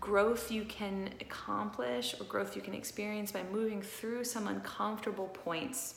growth 0.00 0.50
you 0.50 0.64
can 0.64 1.10
accomplish 1.20 2.14
or 2.18 2.24
growth 2.24 2.56
you 2.56 2.62
can 2.62 2.74
experience 2.74 3.32
by 3.32 3.42
moving 3.52 3.82
through 3.82 4.24
some 4.24 4.48
uncomfortable 4.48 5.28
points 5.28 5.96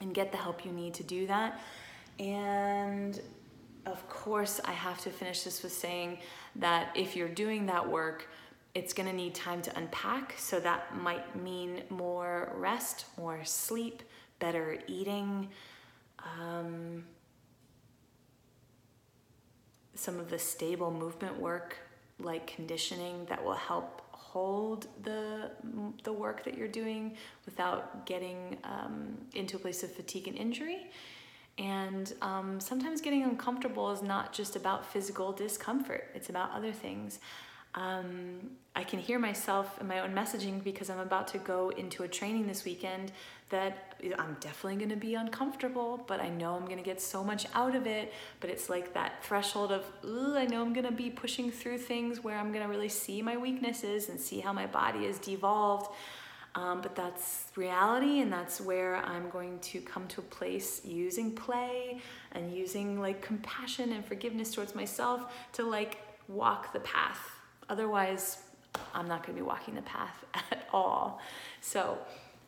and 0.00 0.14
get 0.14 0.32
the 0.32 0.38
help 0.38 0.64
you 0.64 0.72
need 0.72 0.94
to 0.94 1.02
do 1.02 1.26
that. 1.26 1.60
And 2.18 3.20
of 3.90 4.08
course, 4.08 4.60
I 4.64 4.72
have 4.72 5.00
to 5.02 5.10
finish 5.10 5.42
this 5.42 5.62
with 5.62 5.72
saying 5.72 6.18
that 6.56 6.90
if 6.94 7.16
you're 7.16 7.28
doing 7.28 7.66
that 7.66 7.88
work, 7.88 8.28
it's 8.74 8.92
going 8.92 9.08
to 9.08 9.14
need 9.14 9.34
time 9.34 9.62
to 9.62 9.76
unpack. 9.76 10.34
So 10.38 10.60
that 10.60 10.96
might 10.96 11.34
mean 11.36 11.82
more 11.90 12.52
rest, 12.56 13.06
more 13.18 13.44
sleep, 13.44 14.02
better 14.38 14.78
eating. 14.86 15.48
Um, 16.18 17.04
some 19.94 20.18
of 20.18 20.30
the 20.30 20.38
stable 20.38 20.90
movement 20.90 21.38
work, 21.38 21.76
like 22.18 22.46
conditioning, 22.46 23.26
that 23.28 23.44
will 23.44 23.54
help 23.54 24.02
hold 24.12 24.86
the 25.02 25.50
the 26.04 26.12
work 26.12 26.44
that 26.44 26.56
you're 26.56 26.68
doing 26.68 27.16
without 27.44 28.06
getting 28.06 28.56
um, 28.62 29.18
into 29.34 29.56
a 29.56 29.58
place 29.58 29.82
of 29.82 29.90
fatigue 29.92 30.28
and 30.28 30.36
injury. 30.36 30.90
And 31.60 32.12
um, 32.22 32.58
sometimes 32.58 33.02
getting 33.02 33.22
uncomfortable 33.22 33.92
is 33.92 34.02
not 34.02 34.32
just 34.32 34.56
about 34.56 34.86
physical 34.86 35.30
discomfort, 35.30 36.08
it's 36.14 36.30
about 36.30 36.50
other 36.52 36.72
things. 36.72 37.20
Um, 37.74 38.50
I 38.74 38.82
can 38.82 38.98
hear 38.98 39.18
myself 39.18 39.78
in 39.80 39.86
my 39.86 40.00
own 40.00 40.12
messaging 40.12 40.64
because 40.64 40.90
I'm 40.90 40.98
about 40.98 41.28
to 41.28 41.38
go 41.38 41.68
into 41.68 42.02
a 42.02 42.08
training 42.08 42.46
this 42.46 42.64
weekend 42.64 43.12
that 43.50 43.94
I'm 44.18 44.36
definitely 44.40 44.76
going 44.76 44.90
to 44.90 44.96
be 44.96 45.14
uncomfortable, 45.14 46.02
but 46.06 46.20
I 46.20 46.30
know 46.30 46.54
I'm 46.54 46.64
going 46.64 46.78
to 46.78 46.84
get 46.84 47.00
so 47.00 47.22
much 47.22 47.46
out 47.54 47.76
of 47.76 47.86
it. 47.86 48.12
But 48.40 48.50
it's 48.50 48.70
like 48.70 48.94
that 48.94 49.22
threshold 49.22 49.70
of, 49.70 49.84
I 50.04 50.46
know 50.46 50.62
I'm 50.62 50.72
going 50.72 50.86
to 50.86 50.92
be 50.92 51.10
pushing 51.10 51.50
through 51.50 51.78
things 51.78 52.24
where 52.24 52.38
I'm 52.38 52.52
going 52.52 52.64
to 52.64 52.70
really 52.70 52.88
see 52.88 53.22
my 53.22 53.36
weaknesses 53.36 54.08
and 54.08 54.18
see 54.18 54.40
how 54.40 54.52
my 54.52 54.66
body 54.66 55.04
is 55.04 55.18
devolved. 55.18 55.92
Um, 56.54 56.80
but 56.80 56.96
that's 56.96 57.46
reality, 57.54 58.20
and 58.20 58.32
that's 58.32 58.60
where 58.60 58.96
I'm 58.96 59.30
going 59.30 59.60
to 59.60 59.80
come 59.80 60.08
to 60.08 60.20
a 60.20 60.24
place 60.24 60.84
using 60.84 61.32
play 61.32 62.00
and 62.32 62.52
using 62.52 63.00
like 63.00 63.22
compassion 63.22 63.92
and 63.92 64.04
forgiveness 64.04 64.52
towards 64.52 64.74
myself 64.74 65.32
to 65.52 65.62
like 65.62 65.98
walk 66.28 66.72
the 66.72 66.80
path. 66.80 67.20
Otherwise, 67.68 68.38
I'm 68.94 69.06
not 69.06 69.24
going 69.24 69.36
to 69.36 69.42
be 69.42 69.46
walking 69.46 69.74
the 69.74 69.82
path 69.82 70.24
at 70.34 70.68
all. 70.72 71.20
So, 71.60 71.98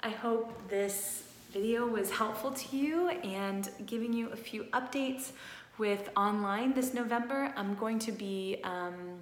I 0.03 0.09
hope 0.09 0.69
this 0.69 1.23
video 1.53 1.87
was 1.87 2.11
helpful 2.11 2.51
to 2.51 2.77
you 2.77 3.11
and 3.11 3.69
giving 3.87 4.13
you 4.13 4.31
a 4.31 4.37
few 4.37 4.65
updates 4.73 5.31
with 5.79 6.11
online 6.17 6.73
this 6.73 6.93
November. 6.93 7.53
I'm 7.57 7.77
going 7.77 7.99
to 8.01 8.13
be 8.13 8.59
um, 8.65 9.21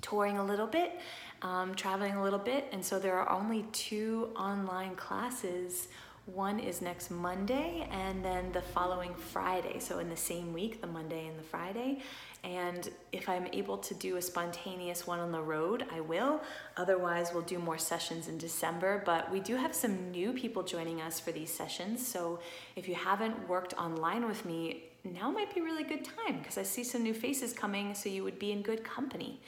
touring 0.00 0.38
a 0.38 0.44
little 0.44 0.66
bit 0.66 0.98
um, 1.42 1.74
traveling 1.74 2.14
a 2.14 2.22
little 2.22 2.38
bit, 2.38 2.66
and 2.72 2.84
so 2.84 2.98
there 2.98 3.18
are 3.18 3.30
only 3.30 3.64
two 3.72 4.30
online 4.36 4.94
classes. 4.96 5.88
One 6.26 6.58
is 6.58 6.82
next 6.82 7.10
Monday, 7.10 7.88
and 7.90 8.22
then 8.22 8.52
the 8.52 8.60
following 8.60 9.14
Friday. 9.14 9.78
So, 9.78 9.98
in 9.98 10.10
the 10.10 10.16
same 10.16 10.52
week, 10.52 10.82
the 10.82 10.86
Monday 10.86 11.26
and 11.26 11.38
the 11.38 11.42
Friday. 11.42 12.02
And 12.44 12.90
if 13.12 13.28
I'm 13.30 13.46
able 13.52 13.78
to 13.78 13.94
do 13.94 14.16
a 14.16 14.22
spontaneous 14.22 15.06
one 15.06 15.20
on 15.20 15.32
the 15.32 15.40
road, 15.40 15.86
I 15.90 16.00
will. 16.00 16.42
Otherwise, 16.76 17.30
we'll 17.32 17.42
do 17.42 17.58
more 17.58 17.78
sessions 17.78 18.28
in 18.28 18.36
December. 18.36 19.02
But 19.06 19.30
we 19.30 19.40
do 19.40 19.56
have 19.56 19.74
some 19.74 20.10
new 20.10 20.32
people 20.34 20.62
joining 20.62 21.00
us 21.00 21.18
for 21.18 21.32
these 21.32 21.50
sessions. 21.50 22.06
So, 22.06 22.40
if 22.76 22.88
you 22.88 22.94
haven't 22.94 23.48
worked 23.48 23.72
online 23.74 24.26
with 24.26 24.44
me, 24.44 24.84
now 25.04 25.30
might 25.30 25.54
be 25.54 25.60
a 25.60 25.64
really 25.64 25.84
good 25.84 26.04
time 26.04 26.38
because 26.38 26.58
I 26.58 26.62
see 26.62 26.84
some 26.84 27.02
new 27.02 27.14
faces 27.14 27.54
coming, 27.54 27.94
so 27.94 28.10
you 28.10 28.22
would 28.24 28.38
be 28.38 28.52
in 28.52 28.60
good 28.60 28.84
company. 28.84 29.40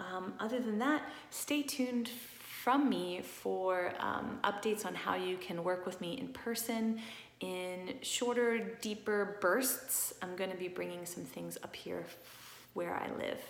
Um, 0.00 0.34
other 0.40 0.60
than 0.60 0.78
that, 0.78 1.02
stay 1.30 1.62
tuned 1.62 2.08
from 2.08 2.88
me 2.88 3.20
for 3.22 3.92
um, 4.00 4.38
updates 4.44 4.84
on 4.84 4.94
how 4.94 5.14
you 5.14 5.36
can 5.36 5.62
work 5.62 5.86
with 5.86 6.00
me 6.00 6.18
in 6.18 6.28
person 6.28 7.00
in 7.40 7.94
shorter, 8.02 8.58
deeper 8.80 9.38
bursts. 9.40 10.14
I'm 10.22 10.36
going 10.36 10.50
to 10.50 10.56
be 10.56 10.68
bringing 10.68 11.06
some 11.06 11.24
things 11.24 11.58
up 11.62 11.74
here 11.74 12.04
where 12.74 12.94
I 12.94 13.08
live. 13.18 13.40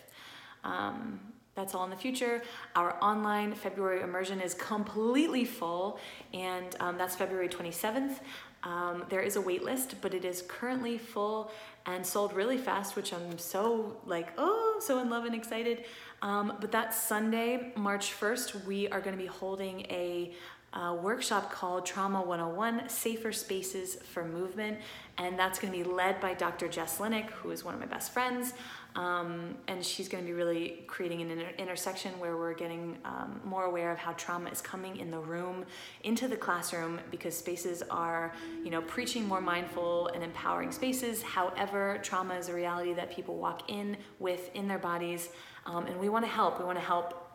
Um, 0.63 1.21
that's 1.55 1.75
all 1.75 1.85
in 1.85 1.91
the 1.91 1.97
future. 1.97 2.43
Our 2.77 2.97
online 3.03 3.55
February 3.55 4.03
immersion 4.03 4.41
is 4.41 4.55
completely 4.55 5.45
full, 5.45 5.99
and 6.33 6.77
um, 6.79 6.97
that's 6.97 7.17
February 7.17 7.49
27th. 7.49 8.21
Um, 8.63 9.05
there 9.09 9.23
is 9.23 9.37
a 9.37 9.41
wait 9.41 9.65
list, 9.65 9.97
but 10.01 10.15
it 10.15 10.25
is 10.25 10.43
currently 10.47 10.99
full 10.99 11.51
and 11.87 12.07
sold 12.07 12.35
really 12.35 12.59
fast, 12.59 12.95
which 12.95 13.13
I'm 13.13 13.39
so 13.39 13.97
like, 14.05 14.29
oh, 14.37 14.81
so 14.81 15.01
in 15.01 15.11
love 15.11 15.25
and 15.25 15.35
excited. 15.35 15.85
Um, 16.22 16.56
but 16.61 16.70
that 16.72 16.94
Sunday, 16.94 17.72
March 17.76 18.12
1st, 18.12 18.64
we 18.66 18.88
are 18.88 19.00
going 19.00 19.16
to 19.16 19.22
be 19.22 19.28
holding 19.28 19.80
a 19.83 20.33
uh, 20.72 20.96
workshop 21.00 21.50
called 21.50 21.85
Trauma 21.85 22.22
101 22.22 22.88
Safer 22.88 23.33
Spaces 23.33 23.96
for 23.96 24.24
Movement. 24.24 24.78
And 25.18 25.38
that's 25.38 25.59
going 25.59 25.72
to 25.72 25.78
be 25.78 25.85
led 25.85 26.20
by 26.20 26.35
Dr. 26.35 26.68
Jess 26.68 26.98
Linick, 26.98 27.30
who 27.30 27.50
is 27.50 27.64
one 27.64 27.74
of 27.74 27.80
my 27.80 27.87
best 27.87 28.12
friends. 28.12 28.52
Um, 28.96 29.57
and 29.68 29.85
she's 29.85 30.09
going 30.09 30.24
to 30.24 30.26
be 30.26 30.35
really 30.35 30.83
creating 30.87 31.22
an 31.22 31.31
inter- 31.31 31.53
intersection 31.59 32.18
where 32.18 32.37
we're 32.37 32.55
getting 32.55 32.98
um, 33.05 33.40
more 33.44 33.64
aware 33.64 33.92
of 33.92 33.98
how 33.98 34.12
trauma 34.12 34.50
is 34.50 34.61
coming 34.61 34.96
in 34.96 35.11
the 35.11 35.18
room 35.18 35.64
into 36.03 36.26
the 36.26 36.37
classroom 36.37 37.00
because 37.11 37.37
spaces 37.37 37.83
are, 37.90 38.33
you 38.64 38.70
know, 38.70 38.83
preaching 38.83 39.26
more 39.26 39.40
mindful 39.40 40.09
and 40.09 40.24
empowering 40.24 40.72
spaces. 40.72 41.22
However, 41.22 41.98
trauma 42.03 42.35
is 42.35 42.48
a 42.48 42.55
reality 42.55 42.92
that 42.94 43.11
people 43.14 43.37
walk 43.37 43.70
in 43.70 43.96
with 44.18 44.55
in 44.55 44.66
their 44.66 44.79
bodies. 44.79 45.29
Um, 45.66 45.87
and 45.87 45.98
we 46.00 46.09
want 46.09 46.24
to 46.24 46.31
help. 46.31 46.59
We 46.59 46.64
want 46.64 46.79
to 46.79 46.85
help 46.85 47.26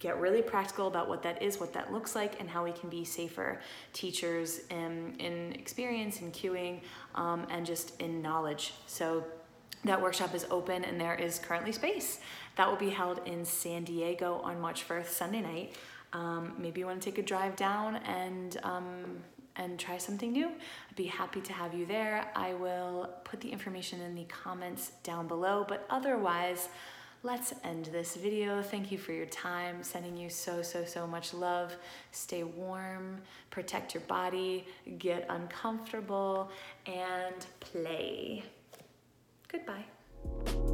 get 0.00 0.18
really 0.18 0.42
practical 0.42 0.88
about 0.88 1.08
what 1.08 1.22
that 1.22 1.40
is, 1.40 1.60
what 1.60 1.72
that 1.72 1.92
looks 1.92 2.16
like, 2.16 2.40
and 2.40 2.50
how 2.50 2.64
we 2.64 2.72
can 2.72 2.88
be 2.88 3.04
safer 3.04 3.60
teachers 3.92 4.62
in, 4.70 5.14
in 5.20 5.52
experience, 5.52 6.20
in 6.20 6.32
cueing, 6.32 6.80
um, 7.14 7.46
and 7.50 7.64
just 7.64 8.00
in 8.00 8.20
knowledge. 8.20 8.74
So 8.86 9.24
that 9.84 10.00
workshop 10.00 10.34
is 10.34 10.46
open 10.50 10.84
and 10.84 11.00
there 11.00 11.14
is 11.14 11.38
currently 11.38 11.72
space. 11.72 12.20
That 12.56 12.68
will 12.68 12.76
be 12.76 12.90
held 12.90 13.20
in 13.26 13.44
San 13.44 13.84
Diego 13.84 14.40
on 14.44 14.60
March 14.60 14.86
1st, 14.86 15.06
Sunday 15.06 15.40
night. 15.40 15.74
Um, 16.12 16.54
maybe 16.58 16.80
you 16.80 16.86
want 16.86 17.00
to 17.00 17.10
take 17.10 17.18
a 17.18 17.22
drive 17.22 17.56
down 17.56 17.96
and 17.96 18.58
um, 18.62 19.22
and 19.56 19.78
try 19.78 19.98
something 19.98 20.32
new. 20.32 20.46
I'd 20.46 20.96
be 20.96 21.06
happy 21.06 21.40
to 21.42 21.52
have 21.52 21.74
you 21.74 21.84
there. 21.84 22.30
I 22.34 22.54
will 22.54 23.10
put 23.24 23.40
the 23.40 23.50
information 23.50 24.00
in 24.00 24.14
the 24.14 24.24
comments 24.24 24.92
down 25.02 25.28
below, 25.28 25.64
but 25.68 25.86
otherwise, 25.90 26.68
let's 27.22 27.52
end 27.64 27.86
this 27.86 28.16
video. 28.16 28.62
Thank 28.62 28.90
you 28.90 28.98
for 28.98 29.12
your 29.12 29.26
time. 29.26 29.82
Sending 29.82 30.16
you 30.16 30.30
so, 30.30 30.62
so, 30.62 30.84
so 30.84 31.06
much 31.06 31.34
love. 31.34 31.76
Stay 32.12 32.44
warm, 32.44 33.20
protect 33.50 33.94
your 33.94 34.02
body, 34.04 34.66
get 34.98 35.26
uncomfortable, 35.28 36.50
and 36.86 37.46
play. 37.60 38.42
Goodbye. 39.52 40.71